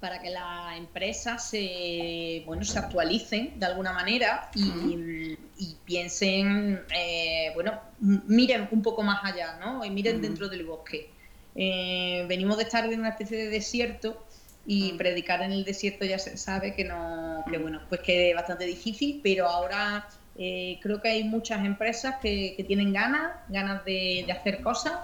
para 0.00 0.20
que 0.20 0.30
las 0.30 0.76
empresas 0.76 1.48
se, 1.48 2.42
bueno, 2.46 2.64
se 2.64 2.78
actualicen 2.78 3.58
de 3.58 3.66
alguna 3.66 3.92
manera 3.92 4.50
y, 4.54 5.36
piensen, 5.84 6.82
eh, 6.94 7.50
bueno, 7.54 7.80
miren 8.00 8.68
un 8.70 8.82
poco 8.82 9.02
más 9.02 9.24
allá, 9.24 9.56
¿no? 9.58 9.84
Y 9.84 9.90
miren 9.90 10.20
dentro 10.20 10.48
del 10.48 10.64
bosque. 10.64 11.10
Eh, 11.54 12.24
venimos 12.28 12.56
de 12.58 12.64
estar 12.64 12.84
en 12.92 13.00
una 13.00 13.10
especie 13.10 13.38
de 13.38 13.48
desierto 13.48 14.24
y 14.66 14.92
predicar 14.94 15.42
en 15.42 15.52
el 15.52 15.64
desierto 15.64 16.04
ya 16.04 16.18
se 16.18 16.36
sabe 16.36 16.74
que 16.74 16.84
no, 16.84 17.44
que 17.50 17.58
bueno, 17.58 17.80
pues 17.88 18.00
que 18.00 18.30
es 18.30 18.36
bastante 18.36 18.66
difícil, 18.66 19.20
pero 19.22 19.46
ahora 19.46 20.08
eh, 20.36 20.78
creo 20.82 21.00
que 21.00 21.08
hay 21.08 21.24
muchas 21.24 21.64
empresas 21.64 22.16
que, 22.20 22.54
que 22.56 22.64
tienen 22.64 22.92
ganas, 22.92 23.32
ganas 23.48 23.84
de, 23.84 24.24
de 24.26 24.32
hacer 24.32 24.60
cosas 24.60 24.94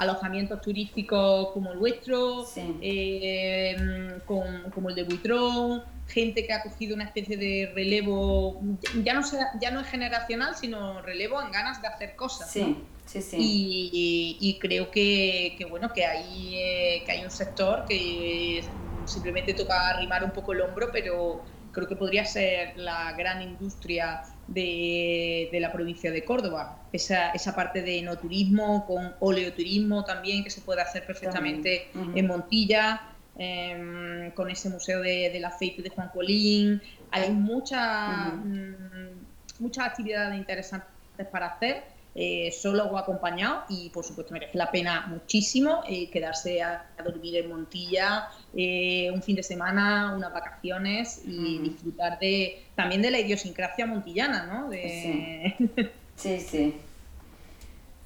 alojamientos 0.00 0.62
turísticos 0.62 1.50
como 1.50 1.72
el 1.72 1.78
vuestro, 1.78 2.46
eh, 2.80 3.76
como 4.24 4.88
el 4.88 4.94
de 4.94 5.04
Buitrón, 5.04 5.82
gente 6.08 6.46
que 6.46 6.54
ha 6.54 6.62
cogido 6.62 6.94
una 6.94 7.04
especie 7.04 7.36
de 7.36 7.70
relevo, 7.74 8.62
ya 9.04 9.12
no, 9.12 9.20
ya 9.60 9.70
no 9.70 9.80
es 9.80 9.86
generacional, 9.88 10.56
sino 10.56 11.02
relevo 11.02 11.42
en 11.42 11.52
ganas 11.52 11.82
de 11.82 11.88
hacer 11.88 12.16
cosas. 12.16 12.50
Sí, 12.50 12.78
sí, 13.04 13.20
sí. 13.20 14.38
Y, 14.40 14.58
creo 14.58 14.90
que, 14.90 15.66
bueno, 15.68 15.92
que 15.92 16.06
hay, 16.06 16.54
eh, 16.54 17.02
que 17.04 17.12
hay 17.12 17.22
un 17.22 17.30
sector 17.30 17.84
que 17.86 18.64
simplemente 19.04 19.52
toca 19.52 19.90
arrimar 19.90 20.24
un 20.24 20.30
poco 20.30 20.54
el 20.54 20.62
hombro, 20.62 20.88
pero 20.90 21.42
creo 21.72 21.88
que 21.88 21.96
podría 21.96 22.24
ser 22.24 22.76
la 22.76 23.12
gran 23.12 23.42
industria 23.42 24.22
de, 24.46 25.48
la 25.52 25.72
provincia 25.72 26.10
de 26.10 26.24
Córdoba. 26.24 26.82
Esa, 26.92 27.30
esa 27.30 27.54
parte 27.54 27.82
de 27.82 28.02
no 28.02 28.16
turismo, 28.18 28.86
con 28.86 29.14
oleoturismo 29.20 30.04
también, 30.04 30.42
que 30.44 30.50
se 30.50 30.60
puede 30.60 30.82
hacer 30.82 31.06
perfectamente 31.06 31.88
en 32.14 32.26
Montilla, 32.26 33.00
em, 33.36 34.30
con 34.32 34.50
ese 34.50 34.68
museo 34.68 35.00
del 35.00 35.44
aceite 35.44 35.82
de 35.82 35.90
Juan 35.90 36.08
Colín. 36.08 36.82
Hay 37.10 37.30
muchas, 37.30 38.34
mm, 38.34 39.60
muchas 39.60 39.86
actividades 39.86 40.36
interesantes 40.36 40.88
para 41.30 41.46
hacer 41.46 41.99
eh, 42.22 42.52
solo 42.52 42.84
o 42.84 42.98
acompañado 42.98 43.64
y 43.70 43.88
por 43.88 44.04
supuesto 44.04 44.34
merece 44.34 44.58
la 44.58 44.70
pena 44.70 45.06
muchísimo 45.08 45.80
eh, 45.88 46.10
quedarse 46.10 46.60
a, 46.60 46.84
dormir 47.02 47.36
en 47.36 47.48
Montilla 47.48 48.28
eh, 48.54 49.10
un 49.10 49.22
fin 49.22 49.36
de 49.36 49.42
semana, 49.42 50.12
unas 50.14 50.30
vacaciones 50.30 51.22
y 51.24 51.56
disfrutar 51.60 52.18
de 52.18 52.62
también 52.74 53.00
de 53.00 53.10
la 53.10 53.20
idiosincrasia 53.20 53.86
montillana, 53.86 54.44
¿no? 54.44 54.70
Sí. 56.14 56.38
sí, 56.38 56.74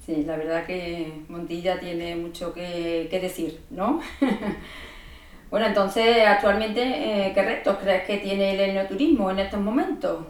sí. 0.05 0.23
la 0.23 0.37
verdad 0.37 0.65
que 0.65 1.11
Montilla 1.27 1.77
tiene 1.81 2.15
mucho 2.15 2.53
que, 2.53 3.09
que 3.11 3.19
decir, 3.19 3.59
¿no? 3.69 3.99
bueno, 5.51 5.65
entonces, 5.65 6.25
actualmente, 6.25 7.33
¿qué 7.35 7.43
retos 7.43 7.79
crees 7.79 8.05
que 8.05 8.19
tiene 8.19 8.53
el 8.53 8.69
enoturismo 8.69 9.29
en 9.29 9.39
estos 9.39 9.59
momentos? 9.59 10.25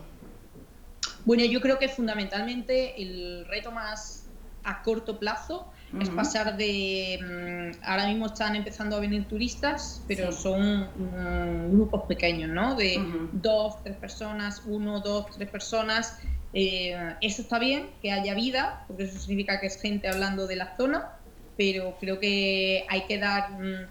Bueno, 1.25 1.44
yo 1.44 1.60
creo 1.60 1.79
que 1.79 1.89
fundamentalmente 1.89 3.01
el 3.01 3.46
reto 3.48 3.72
más 3.72 4.25
a 4.63 4.82
corto 4.82 5.20
plazo 5.20 5.72
es 6.00 6.10
pasar 6.10 6.58
de... 6.58 7.20
Mm, 7.22 7.84
ahora 7.84 8.08
mismo 8.08 8.25
están 8.25 8.55
empezando 8.55 8.98
a 8.98 9.00
venir 9.00 9.25
turistas, 9.27 10.03
pero 10.08 10.32
son 10.32 10.82
mm, 10.82 11.72
grupos 11.72 12.03
pequeños, 12.03 12.50
¿no? 12.50 12.75
De 12.75 13.00
dos, 13.32 13.82
tres 13.84 13.96
personas, 13.96 14.63
uno, 14.65 15.00
dos, 15.00 15.27
tres 15.38 15.50
personas. 15.50 16.17
Eh, 16.53 16.98
eso 17.22 17.44
está 17.44 17.60
bien, 17.60 17.89
que 18.01 18.12
haya 18.12 18.34
vida, 18.34 18.84
porque 18.88 19.03
eso 19.03 19.20
significa 19.20 19.60
que 19.62 19.67
es 19.67 19.79
gente 19.79 20.10
hablando 20.10 20.48
de 20.48 20.58
la 20.58 20.75
zona, 20.75 21.12
pero 21.55 21.96
creo 22.00 22.20
que 22.20 22.86
hay 22.89 23.05
que 23.05 23.18
dar... 23.18 23.51
Mm, 23.51 23.88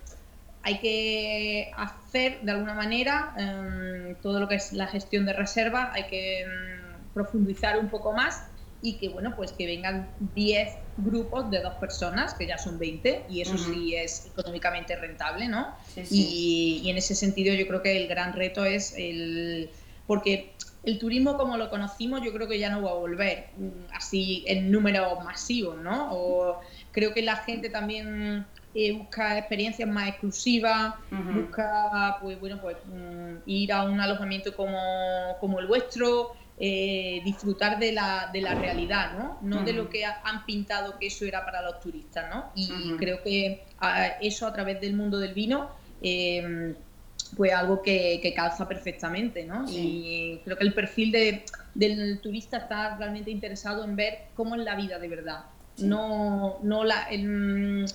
hay 0.66 0.78
que 0.78 1.70
hacer 1.76 2.40
de 2.40 2.52
alguna 2.52 2.72
manera 2.72 4.16
todo 4.22 4.40
lo 4.40 4.48
que 4.48 4.54
es 4.54 4.72
la 4.72 4.86
gestión 4.86 5.26
de 5.26 5.34
reserva, 5.34 5.90
hay 5.92 6.04
que 6.04 6.46
profundizar 7.14 7.78
un 7.78 7.88
poco 7.88 8.12
más 8.12 8.42
y 8.82 8.98
que 8.98 9.08
bueno, 9.08 9.34
pues 9.34 9.52
que 9.52 9.64
vengan 9.64 10.10
10 10.34 10.68
grupos 10.98 11.50
de 11.50 11.62
dos 11.62 11.72
personas, 11.74 12.34
que 12.34 12.46
ya 12.46 12.58
son 12.58 12.78
20, 12.78 13.24
y 13.30 13.40
eso 13.40 13.56
sí 13.56 13.96
es 13.96 14.26
económicamente 14.26 14.94
rentable, 14.94 15.48
¿no? 15.48 15.74
Y, 15.96 16.82
y, 16.84 16.90
en 16.90 16.98
ese 16.98 17.14
sentido 17.14 17.54
yo 17.54 17.66
creo 17.66 17.80
que 17.80 17.96
el 17.96 18.08
gran 18.08 18.34
reto 18.34 18.64
es 18.66 18.92
el... 18.98 19.70
porque 20.06 20.54
el 20.84 20.98
turismo 20.98 21.38
como 21.38 21.56
lo 21.56 21.70
conocimos 21.70 22.20
yo 22.22 22.30
creo 22.32 22.46
que 22.46 22.58
ya 22.58 22.68
no 22.68 22.82
va 22.82 22.90
a 22.90 22.94
volver 22.94 23.48
mm, 23.56 23.94
así 23.94 24.44
en 24.46 24.70
número 24.70 25.18
masivo, 25.20 25.74
¿no? 25.74 26.10
O 26.12 26.60
creo 26.92 27.14
que 27.14 27.22
la 27.22 27.36
gente 27.36 27.70
también 27.70 28.46
eh, 28.74 28.92
busca 28.92 29.38
experiencias 29.38 29.88
más 29.88 30.08
exclusivas, 30.08 30.94
busca 31.10 32.18
pues 32.20 32.38
bueno 32.38 32.60
pues 32.60 32.76
mm, 32.84 33.36
ir 33.46 33.72
a 33.72 33.84
un 33.84 33.98
alojamiento 33.98 34.54
como, 34.54 34.78
como 35.40 35.58
el 35.58 35.66
vuestro, 35.66 36.32
eh, 36.56 37.20
disfrutar 37.24 37.80
de 37.80 37.90
la, 37.90 38.30
de 38.32 38.40
la 38.40 38.54
realidad, 38.54 39.18
¿no? 39.18 39.38
No 39.42 39.64
de 39.64 39.72
lo 39.72 39.88
que 39.88 40.04
han 40.04 40.46
pintado 40.46 40.98
que 41.00 41.08
eso 41.08 41.24
era 41.24 41.44
para 41.44 41.60
los 41.62 41.80
turistas, 41.80 42.32
¿no? 42.32 42.52
Y 42.54 42.96
creo 42.96 43.22
que 43.24 43.64
eso 44.20 44.46
a 44.46 44.52
través 44.52 44.80
del 44.80 44.94
mundo 44.94 45.18
del 45.18 45.34
vino, 45.34 45.70
eh, 46.00 46.74
pues 47.36 47.52
algo 47.52 47.82
que, 47.82 48.32
calza 48.36 48.68
perfectamente, 48.68 49.44
¿no? 49.44 49.64
Y 49.68 50.40
creo 50.44 50.56
que 50.56 50.64
el 50.64 50.74
perfil 50.74 51.10
de, 51.10 51.44
del 51.74 52.20
turista 52.20 52.58
está 52.58 52.96
realmente 52.96 53.32
interesado 53.32 53.82
en 53.82 53.96
ver 53.96 54.26
cómo 54.36 54.54
es 54.54 54.62
la 54.62 54.76
vida 54.76 55.00
de 55.00 55.08
verdad, 55.08 55.46
no, 55.78 56.58
no 56.62 56.84
la... 56.84 57.04
El, 57.10 57.86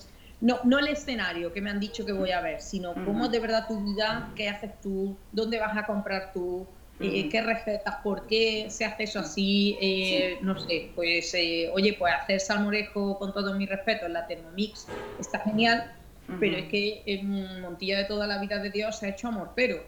no, 0.42 0.58
no 0.64 0.78
el 0.78 0.88
escenario 0.88 1.52
que 1.52 1.60
me 1.60 1.68
han 1.68 1.78
dicho 1.78 2.06
que 2.06 2.12
voy 2.12 2.30
a 2.30 2.40
ver, 2.40 2.62
sino 2.62 2.94
cómo 2.94 3.26
es 3.26 3.30
de 3.30 3.40
verdad 3.40 3.66
tu 3.68 3.78
vida, 3.84 4.30
qué 4.34 4.48
haces 4.48 4.70
tú, 4.80 5.14
dónde 5.32 5.58
vas 5.58 5.76
a 5.76 5.84
comprar 5.84 6.32
tú, 6.32 6.66
eh, 7.00 7.28
qué 7.30 7.40
recetas, 7.40 7.96
por 8.02 8.26
qué 8.26 8.66
se 8.68 8.84
hace 8.84 9.04
eso 9.04 9.20
así, 9.20 9.78
eh, 9.80 10.38
no 10.42 10.58
sé, 10.58 10.90
pues 10.94 11.32
eh, 11.34 11.70
oye, 11.72 11.94
pues 11.98 12.12
hacer 12.14 12.40
salmorejo 12.40 13.18
con 13.18 13.32
todo 13.32 13.54
mi 13.54 13.66
respeto 13.66 14.06
en 14.06 14.12
la 14.12 14.26
Thermomix 14.26 14.86
está 15.18 15.38
genial, 15.40 15.92
pero 16.38 16.58
es 16.58 16.68
que 16.68 17.02
en 17.06 17.62
Montilla 17.62 17.98
de 17.98 18.04
toda 18.04 18.26
la 18.26 18.38
vida 18.38 18.58
de 18.58 18.70
Dios 18.70 18.98
se 18.98 19.06
ha 19.06 19.08
hecho 19.08 19.28
amor, 19.28 19.52
pero. 19.56 19.82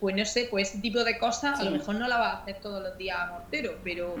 Pues 0.00 0.16
no 0.16 0.24
sé, 0.24 0.48
pues 0.50 0.70
ese 0.70 0.80
tipo 0.80 1.02
de 1.04 1.18
cosas 1.18 1.58
a 1.58 1.64
lo 1.64 1.70
mejor 1.70 1.94
no 1.94 2.06
la 2.06 2.18
va 2.18 2.30
a 2.30 2.42
hacer 2.42 2.60
todos 2.60 2.82
los 2.82 2.98
días 2.98 3.16
a 3.18 3.26
mortero, 3.32 3.78
pero 3.82 4.14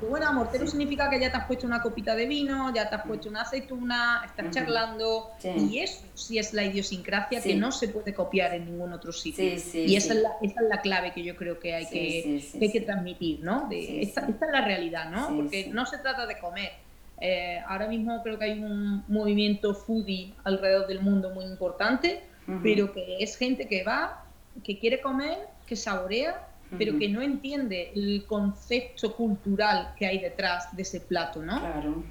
bueno, 0.00 0.32
mortero 0.32 0.66
significa 0.66 1.08
que 1.10 1.20
ya 1.20 1.30
te 1.30 1.36
has 1.36 1.46
puesto 1.46 1.66
una 1.66 1.82
copita 1.82 2.14
de 2.14 2.26
vino, 2.26 2.72
ya 2.74 2.88
te 2.88 2.96
has 2.96 3.06
puesto 3.06 3.28
una 3.28 3.42
aceituna, 3.42 4.22
estás 4.24 4.50
charlando. 4.50 5.30
Y 5.42 5.78
eso 5.78 6.04
sí 6.14 6.38
es 6.38 6.52
la 6.54 6.64
idiosincrasia 6.64 7.40
que 7.40 7.54
no 7.54 7.72
se 7.72 7.88
puede 7.88 8.14
copiar 8.14 8.54
en 8.54 8.66
ningún 8.66 8.92
otro 8.92 9.12
sitio. 9.12 9.44
y 9.44 9.96
esa 9.96 10.14
es, 10.14 10.22
la, 10.22 10.30
esa, 10.42 10.60
es 10.60 10.68
la, 10.68 10.80
clave 10.80 11.12
que 11.12 11.22
yo 11.22 11.36
creo 11.36 11.58
que 11.58 11.74
hay, 11.74 11.86
que, 11.86 12.42
hay 12.60 12.72
que 12.72 12.80
transmitir, 12.80 13.40
¿no? 13.40 13.68
esta, 13.70 14.26
es 14.26 14.34
la 14.52 14.64
realidad, 14.64 15.10
¿no? 15.10 15.34
Porque 15.34 15.68
no 15.72 15.86
se 15.86 15.98
trata 15.98 16.26
de 16.26 16.38
comer. 16.38 16.72
Eh, 17.20 17.60
ahora 17.66 17.88
mismo 17.88 18.22
creo 18.22 18.38
que 18.38 18.44
hay 18.44 18.62
un 18.62 19.04
movimiento 19.08 19.74
foodie 19.74 20.34
alrededor 20.44 20.86
del 20.86 21.00
mundo 21.00 21.30
muy 21.30 21.44
importante, 21.44 22.22
pero 22.62 22.92
que 22.92 23.16
es 23.20 23.36
gente 23.36 23.68
que 23.68 23.84
va, 23.84 24.24
que 24.64 24.78
quiere 24.78 25.00
comer, 25.00 25.36
que 25.66 25.76
saborea 25.76 26.47
pero 26.76 26.98
que 26.98 27.08
no 27.08 27.22
entiende 27.22 27.92
el 27.94 28.24
concepto 28.26 29.14
cultural 29.14 29.94
que 29.96 30.06
hay 30.06 30.18
detrás 30.18 30.74
de 30.76 30.82
ese 30.82 31.00
plato, 31.00 31.42
¿no? 31.42 31.60
Claro. 31.60 32.04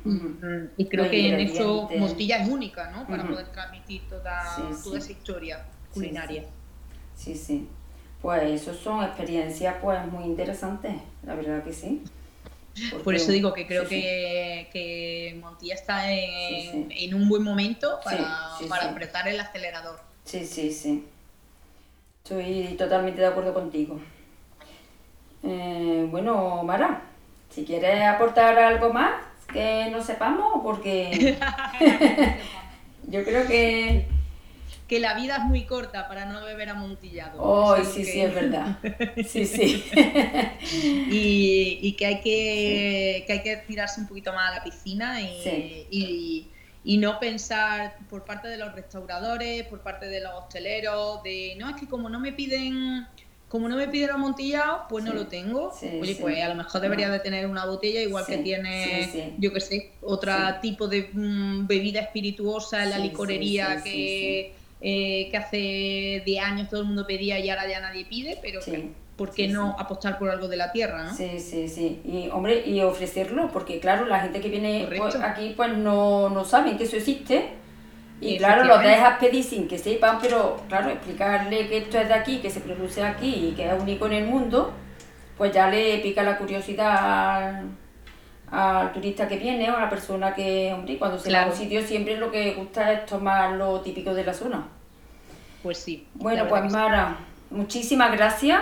Y 0.78 0.86
creo 0.86 1.10
que 1.10 1.30
en 1.30 1.39
eso 1.39 1.89
Montilla 1.98 2.38
es 2.38 2.50
única, 2.50 2.89
¿no? 2.89 3.06
Para 3.08 3.28
poder 3.28 3.48
transmitir 3.48 4.02
toda, 4.10 4.43
toda 4.84 4.98
esa 4.98 5.12
historia 5.12 5.65
culinaria. 5.93 6.46
Sí, 7.15 7.36
sí. 7.36 7.67
Pues 8.22 8.62
eso 8.62 8.74
son 8.74 9.04
experiencias 9.04 9.76
pues 9.82 10.06
muy 10.12 10.24
interesantes, 10.24 10.93
la 11.24 11.36
verdad 11.36 11.63
que 11.63 11.74
sí. 11.74 12.04
Por 13.04 13.15
eso 13.15 13.32
digo 13.32 13.54
que 13.54 13.65
creo 13.65 13.88
que, 13.88 14.70
que, 14.72 15.38
Montilla 15.39 15.74
está 15.74 16.12
en, 16.12 16.91
en, 16.91 17.13
un 17.15 17.28
buen 17.28 17.41
momento 17.41 18.00
para, 18.04 18.52
para 18.70 18.91
apretar 18.91 19.28
el 19.28 19.39
acelerador. 19.39 20.00
Sí, 20.26 20.46
sí, 20.46 20.72
sí. 20.72 21.06
Estoy 22.24 22.76
totalmente 22.78 23.22
de 23.22 23.28
acuerdo 23.28 23.54
contigo. 23.54 24.00
Eh, 25.50 26.08
bueno, 26.12 26.62
Mara, 26.64 27.04
si 27.50 27.64
quieres 27.64 28.04
aportar 28.04 28.60
algo 28.60 28.92
más 28.92 29.14
que 29.52 29.88
no 29.92 30.04
sepamos, 30.04 30.62
porque 30.62 31.38
yo 33.08 33.24
creo 33.24 33.48
que, 33.48 34.08
que 34.90 35.00
la 35.00 35.14
vida 35.14 35.38
es 35.38 35.44
muy 35.44 35.64
corta 35.64 36.10
para 36.10 36.26
no 36.26 36.44
beber 36.44 36.70
amontillado. 36.70 37.42
Oh, 37.42 37.78
sí, 37.78 38.04
sí, 38.04 38.20
es 38.20 38.36
verdad. 38.36 38.78
Sí, 39.26 39.46
sí. 39.46 39.86
y, 41.10 41.94
que, 41.94 42.06
hay 42.06 42.20
que, 42.20 43.24
que, 43.26 43.34
hay 43.34 43.42
que 43.42 43.58
tirarse 43.66 44.02
un 44.02 44.08
poquito 44.08 44.34
más 44.34 44.52
a 44.52 44.56
la 44.56 44.64
piscina 44.66 45.22
y, 45.22 46.52
y, 46.84 46.98
no 46.98 47.20
pensar 47.20 47.96
por 48.10 48.26
parte 48.26 48.50
de 48.50 48.58
los 48.58 48.74
restauradores, 48.76 49.64
por 49.68 49.80
parte 49.80 50.08
de 50.08 50.20
los 50.20 50.34
hosteleros, 50.34 51.24
de 51.24 51.56
no, 51.58 51.70
es 51.70 51.78
que 51.78 51.88
como 51.88 52.10
no 52.10 52.20
me 52.20 52.34
piden 52.34 53.08
como 53.48 53.70
no 53.70 53.78
me 53.78 53.88
piden 53.88 54.10
amontillado, 54.12 54.84
pues 54.90 55.04
no 55.04 55.14
lo 55.14 55.28
tengo. 55.28 55.74
Oye, 56.02 56.18
pues 56.20 56.44
a 56.44 56.50
lo 56.50 56.56
mejor 56.56 56.82
debería 56.82 57.10
de 57.10 57.20
tener 57.20 57.48
una 57.48 57.66
botella 57.66 58.02
igual 58.02 58.26
que 58.26 58.38
tiene, 58.40 59.34
yo 59.38 59.54
qué 59.54 59.60
sé, 59.60 59.92
otro 60.02 60.34
tipo 60.62 60.88
de 60.88 61.10
mm, 61.14 61.68
bebida 61.68 62.02
espirituosa 62.02 62.84
en 62.84 62.90
la 62.90 63.00
licorería 63.00 63.82
que 63.84 64.54
eh, 64.80 65.30
que 65.32 65.38
hace 65.38 66.22
10 66.24 66.44
años 66.44 66.70
todo 66.70 66.82
el 66.82 66.88
mundo 66.88 67.08
pedía 67.08 67.40
y 67.40 67.50
ahora 67.50 67.68
ya 67.68 67.80
nadie 67.80 68.06
pide, 68.06 68.38
pero 68.42 68.60
¿por 69.16 69.32
qué 69.32 69.48
no 69.48 69.76
apostar 69.80 70.20
por 70.20 70.30
algo 70.30 70.48
de 70.48 70.58
la 70.58 70.72
tierra? 70.72 71.06
¿no? 71.06 71.16
Sí, 71.16 71.40
sí, 71.40 71.68
sí. 71.68 72.00
Y, 72.06 72.30
hombre, 72.30 72.64
y 72.68 72.82
ofrecerlo, 72.82 73.50
porque 73.52 73.80
claro, 73.80 74.06
la 74.06 74.20
gente 74.20 74.40
que 74.40 74.50
viene 74.50 74.88
pues, 74.96 75.16
aquí 75.16 75.54
pues 75.58 75.76
no, 75.76 76.30
no 76.30 76.46
saben 76.46 76.78
que 76.78 76.84
eso 76.84 76.98
existe. 76.98 77.50
Y 78.19 78.38
claro, 78.38 78.63
los 78.63 78.82
dejas 78.82 79.19
pedir 79.19 79.43
sin 79.43 79.67
que 79.67 79.77
sepan, 79.77 80.17
pero 80.19 80.58
claro, 80.67 80.89
explicarle 80.89 81.67
que 81.67 81.77
esto 81.77 81.99
es 81.99 82.08
de 82.08 82.13
aquí, 82.15 82.39
que 82.39 82.49
se 82.49 82.62
produce 82.62 83.03
aquí 83.03 83.49
y 83.49 83.51
que 83.56 83.67
es 83.67 83.80
único 83.80 84.08
en 84.08 84.13
el 84.13 84.25
mundo, 84.25 84.73
pues 85.38 85.53
ya 85.53 85.69
le 85.69 85.99
pica 85.99 86.23
la 86.23 86.38
curiosidad 86.38 87.62
al 88.49 88.91
turista 88.93 89.27
que 89.27 89.38
viene 89.38 89.69
o 89.69 89.77
a 89.77 89.82
la 89.82 89.89
persona 89.89 90.34
que, 90.34 90.73
hombre, 90.73 90.97
cuando 90.97 91.19
se 91.19 91.32
va 91.32 91.43
a 91.43 91.47
un 91.47 91.53
sitio 91.53 91.82
siempre 91.82 92.17
lo 92.17 92.32
que 92.32 92.53
gusta 92.56 92.91
es 92.91 93.06
tomar 93.06 93.51
lo 93.51 93.82
típico 93.82 94.13
de 94.13 94.23
la 94.23 94.34
zona. 94.34 94.65
Pues 95.62 95.77
sí. 95.77 96.08
Bueno, 96.15 96.47
pues 96.47 96.71
Mara, 96.71 97.17
muchísimas 97.49 98.12
gracias. 98.12 98.62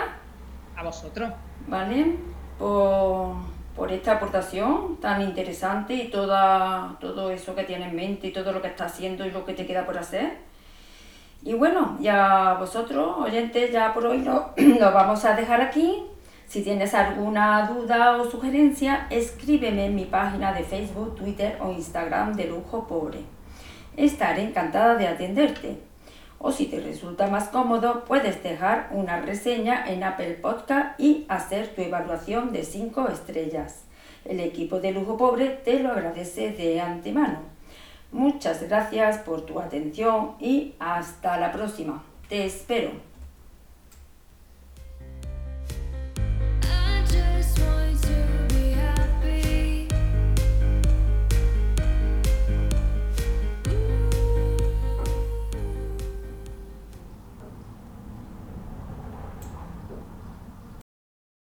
A 0.76 0.82
vosotros. 0.82 1.30
¿Vale? 1.66 2.16
Por, 3.76 3.92
esta 3.92 4.12
aportación 4.12 4.96
tan 5.00 5.20
interesante 5.22 5.94
y 5.94 6.08
toda, 6.08 6.96
todo 7.00 7.30
eso 7.30 7.54
que 7.54 7.64
tienes 7.64 7.90
en 7.90 7.96
mente 7.96 8.28
y 8.28 8.32
todo 8.32 8.52
lo 8.52 8.62
que 8.62 8.68
estás 8.68 8.92
haciendo 8.92 9.26
y 9.26 9.30
lo 9.30 9.44
que 9.44 9.52
te 9.52 9.66
queda 9.66 9.84
por 9.84 9.98
hacer. 9.98 10.38
Y 11.42 11.54
bueno, 11.54 11.96
ya 12.00 12.56
vosotros, 12.58 13.18
oyentes, 13.18 13.70
ya 13.70 13.94
por 13.94 14.06
hoy 14.06 14.18
lo, 14.24 14.52
vamos 14.92 15.24
a 15.24 15.34
dejar 15.34 15.60
aquí. 15.60 16.02
Si 16.48 16.62
tienes 16.62 16.94
alguna 16.94 17.68
duda 17.68 18.16
o 18.16 18.30
sugerencia, 18.30 19.06
escríbeme 19.10 19.86
en 19.86 19.94
mi 19.94 20.04
página 20.06 20.52
de 20.52 20.64
Facebook, 20.64 21.16
Twitter 21.16 21.58
o 21.60 21.70
Instagram 21.70 22.34
de 22.34 22.46
Lujo 22.46 22.86
Pobre. 22.86 23.20
Estaré 23.96 24.42
encantada 24.42 24.96
de 24.96 25.06
atenderte. 25.06 25.78
O 26.38 26.52
si 26.52 26.66
te 26.66 26.80
resulta 26.80 27.28
más 27.28 27.48
cómodo, 27.48 28.04
puedes 28.04 28.42
dejar 28.42 28.88
una 28.92 29.20
reseña 29.20 29.86
en 29.88 30.04
Apple 30.04 30.34
Podcast 30.34 30.98
y 31.00 31.24
hacer 31.28 31.74
tu 31.74 31.82
evaluación 31.82 32.52
de 32.52 32.62
5 32.62 33.08
estrellas. 33.08 33.84
El 34.24 34.40
equipo 34.40 34.80
de 34.80 34.92
Lujo 34.92 35.16
Pobre 35.16 35.48
te 35.48 35.80
lo 35.80 35.92
agradece 35.92 36.50
de 36.52 36.80
antemano. 36.80 37.40
Muchas 38.12 38.62
gracias 38.62 39.18
por 39.18 39.42
tu 39.42 39.60
atención 39.60 40.36
y 40.38 40.74
hasta 40.78 41.38
la 41.38 41.52
próxima. 41.52 42.02
Te 42.28 42.44
espero. 42.44 43.15